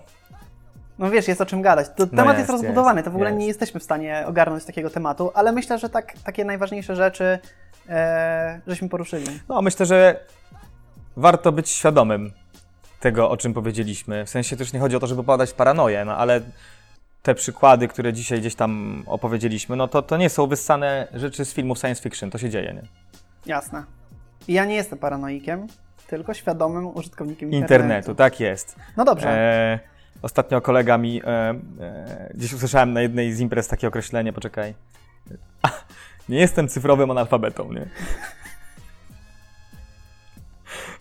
no 0.98 1.10
wiesz, 1.10 1.28
jest 1.28 1.40
o 1.40 1.46
czym 1.46 1.62
gadać. 1.62 1.86
To, 1.86 1.92
No 1.98 2.06
temat 2.06 2.26
jest, 2.26 2.38
jest, 2.38 2.50
rozbudowany, 2.50 3.02
to 3.02 3.10
w 3.10 3.14
ogóle 3.14 3.30
jest. 3.30 3.40
nie 3.40 3.46
jesteśmy 3.46 3.80
w 3.80 3.82
stanie 3.82 4.24
ogarnąć 4.26 4.64
takiego 4.64 4.90
tematu, 4.90 5.30
ale 5.34 5.52
myślę, 5.52 5.78
że 5.78 5.88
tak, 5.88 6.12
takie 6.24 6.44
najważniejsze 6.44 6.96
rzeczy 6.96 7.38
e, 7.88 8.60
żeśmy 8.66 8.88
poruszyli. 8.88 9.40
No, 9.48 9.62
myślę, 9.62 9.86
że 9.86 10.24
warto 11.16 11.52
być 11.52 11.70
świadomym 11.70 12.32
tego, 13.00 13.30
o 13.30 13.36
czym 13.36 13.54
powiedzieliśmy. 13.54 14.24
W 14.24 14.30
sensie 14.30 14.56
też 14.56 14.72
nie 14.72 14.80
chodzi 14.80 14.96
o 14.96 15.00
to, 15.00 15.06
żeby 15.06 15.22
popadać 15.22 15.50
w 15.50 15.54
paranoję, 15.54 16.04
no 16.04 16.16
ale 16.16 16.40
te 17.22 17.34
przykłady, 17.34 17.88
które 17.88 18.12
dzisiaj 18.12 18.40
gdzieś 18.40 18.54
tam 18.54 19.02
opowiedzieliśmy, 19.06 19.76
no 19.76 19.88
to, 19.88 20.02
to 20.02 20.16
nie 20.16 20.30
są 20.30 20.46
wyssane 20.46 21.08
rzeczy 21.14 21.44
z 21.44 21.54
filmów 21.54 21.78
science 21.78 22.02
fiction, 22.02 22.30
to 22.30 22.38
się 22.38 22.50
dzieje, 22.50 22.74
nie? 22.74 22.82
Jasne. 23.46 23.84
I 24.48 24.52
ja 24.52 24.64
nie 24.64 24.74
jestem 24.74 24.98
paranoikiem, 24.98 25.66
tylko 26.06 26.34
świadomym 26.34 26.86
użytkownikiem 26.86 27.52
internetu. 27.52 27.74
Internetu, 27.74 28.14
tak 28.14 28.40
jest. 28.40 28.76
No 28.96 29.04
dobrze. 29.04 29.28
E, 29.28 29.78
ostatnio 30.22 30.60
kolega 30.60 30.98
mi, 30.98 31.22
e, 31.24 31.26
e, 31.80 32.30
gdzieś 32.34 32.52
usłyszałem 32.52 32.92
na 32.92 33.00
jednej 33.00 33.32
z 33.32 33.40
imprez 33.40 33.68
takie 33.68 33.88
określenie, 33.88 34.32
poczekaj. 34.32 34.74
Nie 36.32 36.38
jestem 36.40 36.68
cyfrowym 36.68 37.10
analfabetą, 37.10 37.72
nie? 37.72 37.88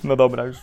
No 0.03 0.15
dobra, 0.15 0.45
już 0.45 0.57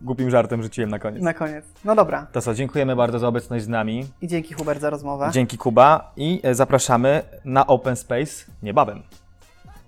głupim 0.00 0.30
żartem 0.30 0.62
rzuciłem 0.62 0.90
na 0.90 0.98
koniec. 0.98 1.22
Na 1.22 1.34
koniec. 1.34 1.64
No 1.84 1.94
dobra. 1.94 2.26
To 2.32 2.42
co, 2.42 2.54
dziękujemy 2.54 2.96
bardzo 2.96 3.18
za 3.18 3.28
obecność 3.28 3.64
z 3.64 3.68
nami. 3.68 4.06
I 4.20 4.28
dzięki 4.28 4.54
Hubert 4.54 4.80
za 4.80 4.90
rozmowę. 4.90 5.30
Dzięki 5.32 5.58
Kuba 5.58 6.12
i 6.16 6.40
e, 6.42 6.54
zapraszamy 6.54 7.22
na 7.44 7.66
Open 7.66 7.96
Space 7.96 8.44
niebawem. 8.62 9.02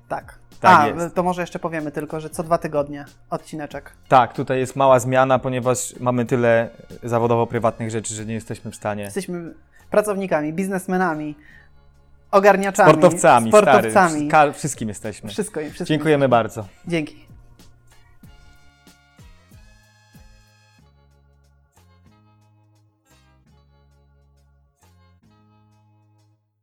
Tak. 0.09 0.39
Tak 0.61 0.81
A, 0.81 0.87
jest. 0.87 1.15
to 1.15 1.23
może 1.23 1.43
jeszcze 1.43 1.59
powiemy 1.59 1.93
tylko, 1.93 2.21
że 2.21 2.31
co 2.31 2.43
dwa 2.43 2.59
tygodnie 2.59 3.05
odcineczek. 3.31 3.93
Tak, 4.09 4.33
tutaj 4.33 4.59
jest 4.59 4.77
mała 4.77 5.01
zmiana, 5.01 5.39
ponieważ 5.39 5.95
mamy 6.01 6.25
tyle 6.25 6.71
zawodowo-prywatnych 7.05 7.91
rzeczy, 7.91 8.15
że 8.15 8.27
nie 8.27 8.35
jesteśmy 8.35 8.71
w 8.71 8.77
stanie. 8.77 9.03
Jesteśmy 9.03 9.55
pracownikami, 9.91 10.53
biznesmenami, 10.53 11.35
ogarniaczami, 12.35 12.91
Sportowcami, 12.91 13.51
sportowcami. 13.51 14.29
Stary, 14.29 14.53
wszystkim 14.53 14.89
jesteśmy. 14.89 15.31
Wszystko, 15.31 15.61
wszystko. 15.61 15.85
Dziękujemy 15.85 16.29
bardzo. 16.29 16.65
Dzięki. 16.87 17.24